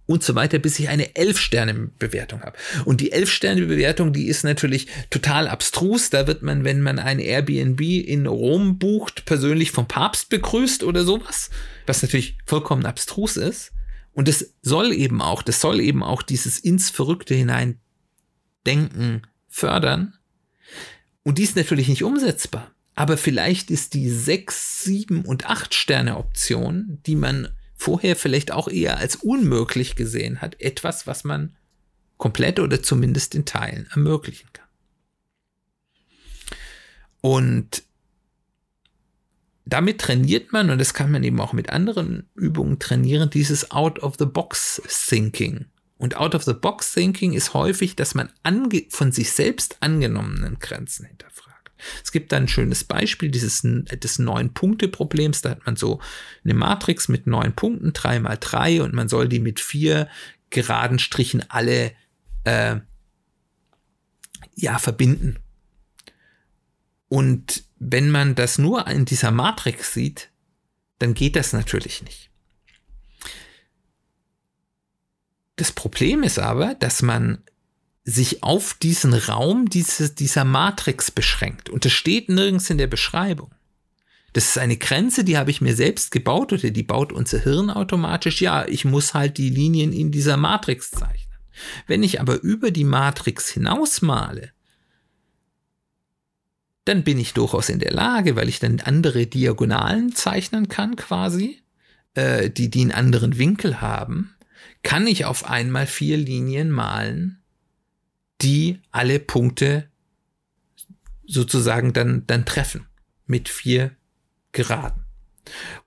Und 0.05 0.23
so 0.23 0.35
weiter, 0.35 0.59
bis 0.59 0.79
ich 0.79 0.89
eine 0.89 1.15
Elf-Sterne-Bewertung 1.15 2.41
habe. 2.41 2.57
Und 2.85 2.99
die 2.99 3.11
Elf-Sterne-Bewertung, 3.11 4.11
die 4.11 4.27
ist 4.27 4.43
natürlich 4.43 4.87
total 5.09 5.47
abstrus. 5.47 6.09
Da 6.09 6.27
wird 6.27 6.43
man, 6.43 6.63
wenn 6.65 6.81
man 6.81 6.99
ein 6.99 7.19
Airbnb 7.19 7.79
in 7.81 8.27
Rom 8.27 8.79
bucht, 8.79 9.25
persönlich 9.25 9.71
vom 9.71 9.87
Papst 9.87 10.29
begrüßt 10.29 10.83
oder 10.83 11.03
sowas, 11.03 11.49
was 11.85 12.01
natürlich 12.01 12.37
vollkommen 12.45 12.85
abstrus 12.85 13.37
ist. 13.37 13.71
Und 14.13 14.27
das 14.27 14.53
soll 14.61 14.91
eben 14.91 15.21
auch, 15.21 15.41
das 15.41 15.61
soll 15.61 15.79
eben 15.79 16.03
auch 16.03 16.21
dieses 16.21 16.59
ins 16.59 16.89
Verrückte 16.89 17.33
hinein 17.33 17.79
Denken 18.65 19.23
fördern. 19.47 20.13
Und 21.23 21.37
die 21.37 21.43
ist 21.43 21.55
natürlich 21.55 21.87
nicht 21.87 22.03
umsetzbar. 22.03 22.71
Aber 22.95 23.17
vielleicht 23.17 23.71
ist 23.71 23.93
die 23.93 24.09
sechs, 24.09 24.83
sieben 24.83 25.25
und 25.25 25.49
acht 25.49 25.73
Sterne 25.73 26.17
Option, 26.17 26.99
die 27.05 27.15
man 27.15 27.49
vorher 27.83 28.15
vielleicht 28.15 28.51
auch 28.51 28.69
eher 28.69 28.97
als 28.97 29.17
unmöglich 29.17 29.97
gesehen 29.97 30.39
hat, 30.41 30.61
etwas, 30.61 31.05
was 31.05 31.25
man 31.25 31.53
komplett 32.17 32.61
oder 32.61 32.81
zumindest 32.81 33.35
in 33.35 33.43
Teilen 33.43 33.87
ermöglichen 33.91 34.47
kann. 34.53 34.67
Und 37.19 37.83
damit 39.65 39.99
trainiert 39.99 40.53
man, 40.53 40.69
und 40.69 40.79
das 40.79 40.93
kann 40.93 41.11
man 41.11 41.23
eben 41.25 41.41
auch 41.41 41.51
mit 41.51 41.71
anderen 41.71 42.29
Übungen 42.35 42.79
trainieren, 42.79 43.29
dieses 43.29 43.71
Out-of-the-Box-Thinking. 43.71 45.65
Und 45.97 46.15
Out-of-the-Box-Thinking 46.15 47.33
ist 47.33 47.53
häufig, 47.53 47.97
dass 47.97 48.15
man 48.15 48.29
von 48.89 49.11
sich 49.11 49.31
selbst 49.31 49.75
angenommenen 49.81 50.57
Grenzen 50.59 51.05
hinterfragt. 51.05 51.52
Es 52.03 52.11
gibt 52.11 52.31
da 52.31 52.37
ein 52.37 52.47
schönes 52.47 52.83
Beispiel 52.83 53.29
dieses 53.31 53.61
des 53.61 54.19
neun 54.19 54.53
Punkte 54.53 54.87
Problems. 54.87 55.41
Da 55.41 55.51
hat 55.51 55.65
man 55.65 55.75
so 55.75 55.99
eine 56.43 56.53
Matrix 56.53 57.07
mit 57.07 57.27
neun 57.27 57.53
Punkten, 57.53 57.93
drei 57.93 58.19
mal 58.19 58.37
drei, 58.39 58.81
und 58.81 58.93
man 58.93 59.09
soll 59.09 59.27
die 59.27 59.39
mit 59.39 59.59
vier 59.59 60.07
geraden 60.49 60.99
Strichen 60.99 61.43
alle 61.49 61.93
äh, 62.43 62.77
ja 64.55 64.77
verbinden. 64.77 65.37
Und 67.09 67.63
wenn 67.77 68.09
man 68.09 68.35
das 68.35 68.57
nur 68.57 68.87
in 68.87 69.05
dieser 69.05 69.31
Matrix 69.31 69.93
sieht, 69.93 70.31
dann 70.99 71.13
geht 71.13 71.35
das 71.35 71.53
natürlich 71.53 72.01
nicht. 72.01 72.29
Das 75.57 75.71
Problem 75.71 76.23
ist 76.23 76.39
aber, 76.39 76.75
dass 76.75 77.01
man 77.01 77.43
sich 78.05 78.43
auf 78.43 78.73
diesen 78.73 79.13
Raum 79.13 79.69
dieses, 79.69 80.15
dieser 80.15 80.43
Matrix 80.43 81.11
beschränkt. 81.11 81.69
Und 81.69 81.85
das 81.85 81.93
steht 81.93 82.29
nirgends 82.29 82.69
in 82.69 82.77
der 82.77 82.87
Beschreibung. 82.87 83.51
Das 84.33 84.47
ist 84.47 84.57
eine 84.57 84.77
Grenze, 84.77 85.23
die 85.23 85.37
habe 85.37 85.51
ich 85.51 85.61
mir 85.61 85.75
selbst 85.75 86.11
gebaut 86.11 86.51
oder 86.51 86.71
die 86.71 86.83
baut 86.83 87.13
unser 87.13 87.39
Hirn 87.39 87.69
automatisch. 87.69 88.41
Ja, 88.41 88.67
ich 88.67 88.83
muss 88.83 89.13
halt 89.13 89.37
die 89.37 89.49
Linien 89.49 89.93
in 89.93 90.11
dieser 90.11 90.37
Matrix 90.37 90.91
zeichnen. 90.91 91.37
Wenn 91.85 92.01
ich 92.01 92.19
aber 92.19 92.41
über 92.41 92.71
die 92.71 92.83
Matrix 92.83 93.49
hinaus 93.49 94.01
male, 94.01 94.51
dann 96.85 97.03
bin 97.03 97.19
ich 97.19 97.33
durchaus 97.33 97.69
in 97.69 97.79
der 97.79 97.91
Lage, 97.91 98.35
weil 98.35 98.49
ich 98.49 98.59
dann 98.59 98.81
andere 98.81 99.27
Diagonalen 99.27 100.13
zeichnen 100.15 100.67
kann 100.67 100.95
quasi, 100.95 101.61
äh, 102.15 102.49
die, 102.49 102.69
die 102.69 102.81
einen 102.81 102.91
anderen 102.91 103.37
Winkel 103.37 103.81
haben, 103.81 104.35
kann 104.81 105.07
ich 105.07 105.25
auf 105.25 105.45
einmal 105.45 105.87
vier 105.87 106.17
Linien 106.17 106.71
malen, 106.71 107.42
die 108.41 108.81
alle 108.91 109.19
Punkte 109.19 109.89
sozusagen 111.25 111.93
dann, 111.93 112.25
dann 112.27 112.45
treffen 112.45 112.87
mit 113.25 113.49
vier 113.49 113.95
Geraden. 114.51 115.03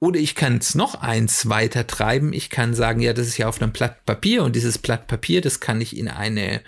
Oder 0.01 0.21
ich 0.21 0.35
kann 0.35 0.59
es 0.59 0.75
noch 0.75 0.97
eins 0.97 1.49
weiter 1.49 1.87
treiben. 1.87 2.33
Ich 2.33 2.51
kann 2.51 2.75
sagen, 2.75 3.01
ja, 3.01 3.13
das 3.13 3.27
ist 3.27 3.39
ja 3.39 3.49
auf 3.49 3.61
einem 3.61 3.73
Blatt 3.73 4.05
Papier 4.05 4.45
und 4.45 4.55
dieses 4.55 4.79
Blatt 4.79 5.07
Papier, 5.07 5.41
das 5.41 5.61
kann 5.61 5.81
ich 5.81 5.97
in 5.97 6.09
eine 6.09 6.63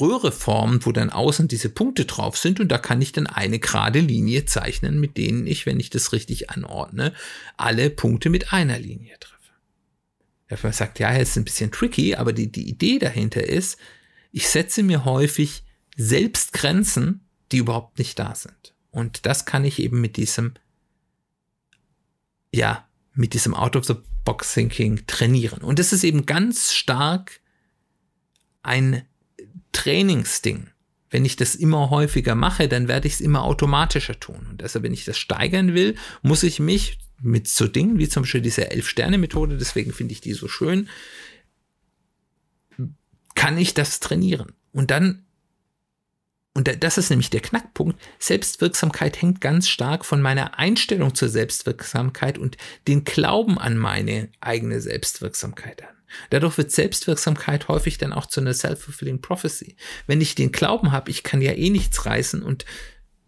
Röhre 0.00 0.32
formen, 0.32 0.84
wo 0.86 0.92
dann 0.92 1.10
außen 1.10 1.48
diese 1.48 1.68
Punkte 1.68 2.06
drauf 2.06 2.38
sind 2.38 2.60
und 2.60 2.68
da 2.68 2.78
kann 2.78 3.02
ich 3.02 3.12
dann 3.12 3.26
eine 3.26 3.58
gerade 3.58 4.00
Linie 4.00 4.46
zeichnen, 4.46 4.98
mit 4.98 5.18
denen 5.18 5.46
ich, 5.46 5.66
wenn 5.66 5.78
ich 5.78 5.90
das 5.90 6.12
richtig 6.12 6.48
anordne, 6.48 7.12
alle 7.58 7.90
Punkte 7.90 8.30
mit 8.30 8.54
einer 8.54 8.78
Linie 8.78 9.16
treffe. 9.20 10.62
Man 10.62 10.72
sagt, 10.72 10.98
ja, 10.98 11.12
es 11.14 11.30
ist 11.30 11.36
ein 11.36 11.44
bisschen 11.44 11.70
tricky, 11.70 12.14
aber 12.14 12.32
die, 12.32 12.50
die 12.50 12.68
Idee 12.68 12.98
dahinter 12.98 13.42
ist, 13.42 13.78
ich 14.32 14.48
setze 14.48 14.82
mir 14.82 15.04
häufig 15.04 15.62
selbst 15.96 16.52
Grenzen, 16.52 17.20
die 17.52 17.58
überhaupt 17.58 17.98
nicht 17.98 18.18
da 18.18 18.34
sind. 18.34 18.74
Und 18.90 19.26
das 19.26 19.44
kann 19.44 19.64
ich 19.64 19.78
eben 19.78 20.00
mit 20.00 20.16
diesem, 20.16 20.54
ja, 22.52 22.88
mit 23.14 23.34
diesem 23.34 23.54
Out-of-the-Box-Thinking 23.54 25.06
trainieren. 25.06 25.62
Und 25.62 25.78
das 25.78 25.92
ist 25.92 26.02
eben 26.02 26.26
ganz 26.26 26.72
stark 26.72 27.40
ein 28.62 29.06
Trainingsding. 29.72 30.68
Wenn 31.10 31.26
ich 31.26 31.36
das 31.36 31.54
immer 31.54 31.90
häufiger 31.90 32.34
mache, 32.34 32.68
dann 32.68 32.88
werde 32.88 33.06
ich 33.06 33.14
es 33.14 33.20
immer 33.20 33.44
automatischer 33.44 34.18
tun. 34.18 34.46
Und 34.50 34.62
deshalb, 34.62 34.84
wenn 34.84 34.94
ich 34.94 35.04
das 35.04 35.18
steigern 35.18 35.74
will, 35.74 35.94
muss 36.22 36.42
ich 36.42 36.58
mich 36.58 36.98
mit 37.20 37.48
so 37.48 37.68
Dingen 37.68 37.98
wie 37.98 38.08
zum 38.08 38.22
Beispiel 38.22 38.40
diese 38.40 38.70
Elf-Sterne-Methode, 38.70 39.58
deswegen 39.58 39.92
finde 39.92 40.12
ich 40.12 40.20
die 40.20 40.32
so 40.32 40.48
schön, 40.48 40.88
kann 43.42 43.58
ich 43.58 43.74
das 43.74 43.98
trainieren. 43.98 44.52
Und 44.70 44.92
dann, 44.92 45.24
und 46.54 46.84
das 46.84 46.96
ist 46.96 47.10
nämlich 47.10 47.28
der 47.28 47.40
Knackpunkt, 47.40 48.00
Selbstwirksamkeit 48.20 49.20
hängt 49.20 49.40
ganz 49.40 49.68
stark 49.68 50.04
von 50.04 50.22
meiner 50.22 50.60
Einstellung 50.60 51.16
zur 51.16 51.28
Selbstwirksamkeit 51.28 52.38
und 52.38 52.56
den 52.86 53.02
Glauben 53.02 53.58
an 53.58 53.76
meine 53.76 54.28
eigene 54.40 54.80
Selbstwirksamkeit 54.80 55.82
an. 55.82 55.88
Dadurch 56.30 56.56
wird 56.56 56.70
Selbstwirksamkeit 56.70 57.66
häufig 57.66 57.98
dann 57.98 58.12
auch 58.12 58.26
zu 58.26 58.40
einer 58.40 58.54
self-fulfilling 58.54 59.20
prophecy. 59.20 59.74
Wenn 60.06 60.20
ich 60.20 60.36
den 60.36 60.52
Glauben 60.52 60.92
habe, 60.92 61.10
ich 61.10 61.24
kann 61.24 61.42
ja 61.42 61.50
eh 61.50 61.70
nichts 61.70 62.06
reißen 62.06 62.44
und 62.44 62.64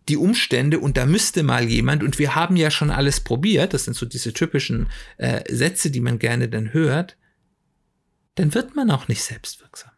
die 0.09 0.17
Umstände 0.17 0.79
und 0.79 0.97
da 0.97 1.07
müsste 1.07 1.43
mal 1.43 1.65
jemand 1.65 2.05
und 2.05 2.21
wir 2.21 2.37
haben 2.37 2.55
ja 2.55 2.71
schon 2.71 2.93
alles 2.93 3.19
probiert, 3.19 3.75
das 3.75 3.87
sind 3.87 3.95
so 3.95 4.07
diese 4.07 4.33
typischen 4.33 4.87
äh, 5.17 5.43
Sätze, 5.53 5.91
die 5.91 6.01
man 6.01 6.21
gerne 6.21 6.49
dann 6.49 6.73
hört, 6.73 7.17
dann 8.37 8.55
wird 8.55 8.77
man 8.77 8.93
auch 8.93 9.09
nicht 9.09 9.25
selbstwirksam. 9.25 9.91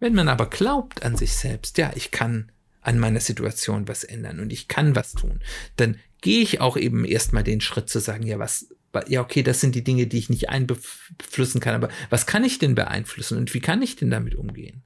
Wenn 0.00 0.14
man 0.14 0.28
aber 0.28 0.46
glaubt 0.48 1.02
an 1.04 1.14
sich 1.14 1.34
selbst, 1.34 1.78
ja, 1.78 1.92
ich 1.94 2.10
kann 2.10 2.50
an 2.80 2.98
meiner 2.98 3.20
Situation 3.20 3.86
was 3.86 4.02
ändern 4.02 4.40
und 4.40 4.52
ich 4.52 4.66
kann 4.66 4.96
was 4.96 5.12
tun, 5.12 5.40
dann 5.76 5.98
gehe 6.22 6.42
ich 6.42 6.60
auch 6.60 6.78
eben 6.78 7.04
erstmal 7.04 7.44
den 7.44 7.60
Schritt 7.60 7.90
zu 7.90 8.00
sagen, 8.00 8.26
ja, 8.26 8.38
was, 8.38 8.68
ja, 9.06 9.20
okay, 9.20 9.42
das 9.42 9.60
sind 9.60 9.74
die 9.74 9.84
Dinge, 9.84 10.06
die 10.06 10.18
ich 10.18 10.30
nicht 10.30 10.48
einbeeinflussen 10.48 11.60
kann, 11.60 11.74
aber 11.74 11.90
was 12.08 12.26
kann 12.26 12.44
ich 12.44 12.58
denn 12.58 12.74
beeinflussen 12.74 13.36
und 13.36 13.52
wie 13.52 13.60
kann 13.60 13.82
ich 13.82 13.96
denn 13.96 14.10
damit 14.10 14.34
umgehen? 14.34 14.82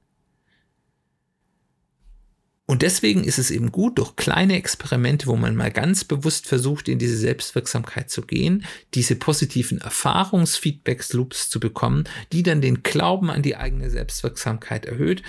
Und 2.67 2.81
deswegen 2.81 3.23
ist 3.23 3.37
es 3.37 3.51
eben 3.51 3.71
gut, 3.71 3.99
durch 3.99 4.15
kleine 4.15 4.55
Experimente, 4.55 5.27
wo 5.27 5.35
man 5.35 5.55
mal 5.55 5.71
ganz 5.71 6.03
bewusst 6.03 6.47
versucht, 6.47 6.89
in 6.89 6.97
diese 6.97 7.17
Selbstwirksamkeit 7.17 8.09
zu 8.09 8.23
gehen, 8.23 8.65
diese 8.95 9.15
positiven 9.15 9.79
Erfahrungsfeedbacks-Loops 9.81 11.49
zu 11.49 11.59
bekommen, 11.59 12.05
die 12.31 12.41
dann 12.41 12.61
den 12.61 12.81
Glauben 12.81 13.29
an 13.29 13.43
die 13.43 13.55
eigene 13.55 13.91
Selbstwirksamkeit 13.91 14.85
erhöht, 14.85 15.21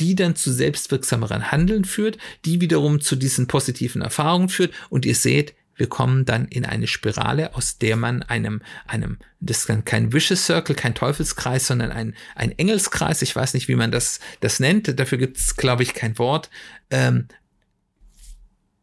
die 0.00 0.16
dann 0.16 0.34
zu 0.34 0.50
selbstwirksameren 0.50 1.52
Handeln 1.52 1.84
führt, 1.84 2.18
die 2.44 2.60
wiederum 2.60 3.00
zu 3.00 3.14
diesen 3.14 3.46
positiven 3.46 4.02
Erfahrungen 4.02 4.48
führt. 4.48 4.72
Und 4.88 5.04
ihr 5.04 5.14
seht, 5.14 5.54
wir 5.80 5.88
kommen 5.88 6.26
dann 6.26 6.46
in 6.46 6.66
eine 6.66 6.86
Spirale, 6.86 7.54
aus 7.56 7.78
der 7.78 7.96
man 7.96 8.22
einem, 8.22 8.60
einem, 8.86 9.18
das 9.40 9.64
ist 9.64 9.86
kein 9.86 10.12
Vicious 10.12 10.44
Circle, 10.44 10.76
kein 10.76 10.94
Teufelskreis, 10.94 11.66
sondern 11.66 11.90
ein, 11.90 12.14
ein 12.34 12.56
Engelskreis, 12.56 13.22
ich 13.22 13.34
weiß 13.34 13.54
nicht, 13.54 13.66
wie 13.66 13.76
man 13.76 13.90
das, 13.90 14.20
das 14.40 14.60
nennt, 14.60 15.00
dafür 15.00 15.16
gibt 15.16 15.38
es, 15.38 15.56
glaube 15.56 15.82
ich, 15.82 15.94
kein 15.94 16.18
Wort, 16.18 16.50
ähm, 16.90 17.28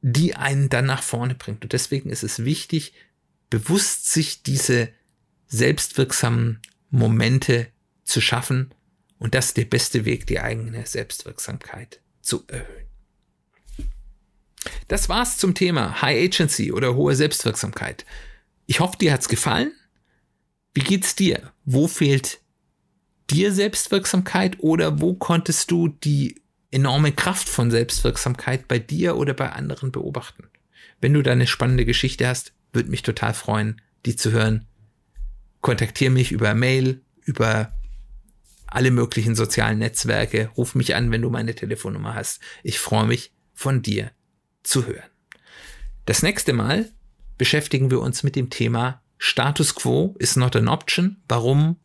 die 0.01 0.35
einen 0.35 0.69
dann 0.69 0.87
nach 0.87 1.03
vorne 1.03 1.35
bringt. 1.35 1.63
Und 1.63 1.73
deswegen 1.73 2.09
ist 2.09 2.23
es 2.23 2.43
wichtig, 2.43 2.93
bewusst 3.51 4.11
sich 4.11 4.41
diese 4.41 4.89
selbstwirksamen 5.45 6.63
Momente 6.89 7.67
zu 8.05 8.21
schaffen. 8.21 8.73
Und 9.19 9.35
das 9.35 9.49
ist 9.49 9.57
der 9.57 9.65
beste 9.65 10.03
Weg, 10.05 10.25
die 10.25 10.39
eigene 10.39 10.83
Selbstwirksamkeit 10.83 12.01
zu 12.21 12.43
erhöhen. 12.47 12.86
Das 14.87 15.09
war's 15.09 15.37
zum 15.37 15.53
Thema 15.53 16.01
High 16.01 16.25
Agency 16.25 16.71
oder 16.71 16.95
hohe 16.95 17.15
Selbstwirksamkeit. 17.15 18.05
Ich 18.65 18.79
hoffe, 18.79 18.97
dir 18.97 19.13
hat's 19.13 19.27
gefallen. 19.27 19.71
Wie 20.73 20.81
geht's 20.81 21.15
dir? 21.15 21.51
Wo 21.65 21.87
fehlt 21.87 22.39
dir 23.29 23.51
Selbstwirksamkeit 23.51 24.57
oder 24.59 25.01
wo 25.01 25.13
konntest 25.13 25.71
du 25.71 25.89
die 25.89 26.41
enorme 26.71 27.11
Kraft 27.11 27.49
von 27.49 27.71
Selbstwirksamkeit 27.71 28.67
bei 28.67 28.79
dir 28.79 29.17
oder 29.17 29.33
bei 29.33 29.51
anderen 29.51 29.91
beobachten? 29.91 30.47
Wenn 31.01 31.13
du 31.13 31.21
da 31.21 31.31
eine 31.31 31.47
spannende 31.47 31.85
Geschichte 31.85 32.27
hast, 32.27 32.53
würde 32.71 32.89
mich 32.89 33.01
total 33.01 33.33
freuen, 33.33 33.81
die 34.05 34.15
zu 34.15 34.31
hören. 34.31 34.67
Kontaktiere 35.61 36.11
mich 36.11 36.31
über 36.31 36.53
Mail, 36.53 37.01
über 37.25 37.73
alle 38.67 38.91
möglichen 38.91 39.35
sozialen 39.35 39.79
Netzwerke. 39.79 40.51
Ruf 40.55 40.75
mich 40.75 40.95
an, 40.95 41.11
wenn 41.11 41.21
du 41.21 41.29
meine 41.29 41.55
Telefonnummer 41.55 42.15
hast. 42.15 42.39
Ich 42.63 42.79
freue 42.79 43.05
mich, 43.05 43.33
von 43.53 43.81
dir 43.81 44.11
zu 44.67 44.85
hören. 44.85 45.09
Das 46.05 46.21
nächste 46.21 46.53
Mal 46.53 46.91
beschäftigen 47.37 47.89
wir 47.89 48.01
uns 48.01 48.23
mit 48.23 48.35
dem 48.35 48.49
Thema 48.49 49.01
Status 49.17 49.75
quo 49.75 50.15
is 50.19 50.35
not 50.35 50.55
an 50.55 50.67
option, 50.67 51.17
warum 51.27 51.77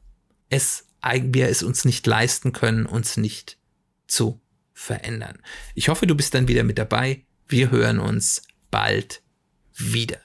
es 0.50 0.86
wir 1.02 1.48
es 1.48 1.62
uns 1.62 1.84
nicht 1.84 2.06
leisten 2.06 2.52
können, 2.52 2.86
uns 2.86 3.16
nicht 3.16 3.58
zu 4.06 4.40
verändern. 4.72 5.38
Ich 5.74 5.88
hoffe, 5.88 6.06
du 6.06 6.14
bist 6.14 6.34
dann 6.34 6.48
wieder 6.48 6.62
mit 6.62 6.78
dabei. 6.78 7.24
Wir 7.48 7.70
hören 7.70 7.98
uns 7.98 8.42
bald 8.70 9.22
wieder. 9.74 10.18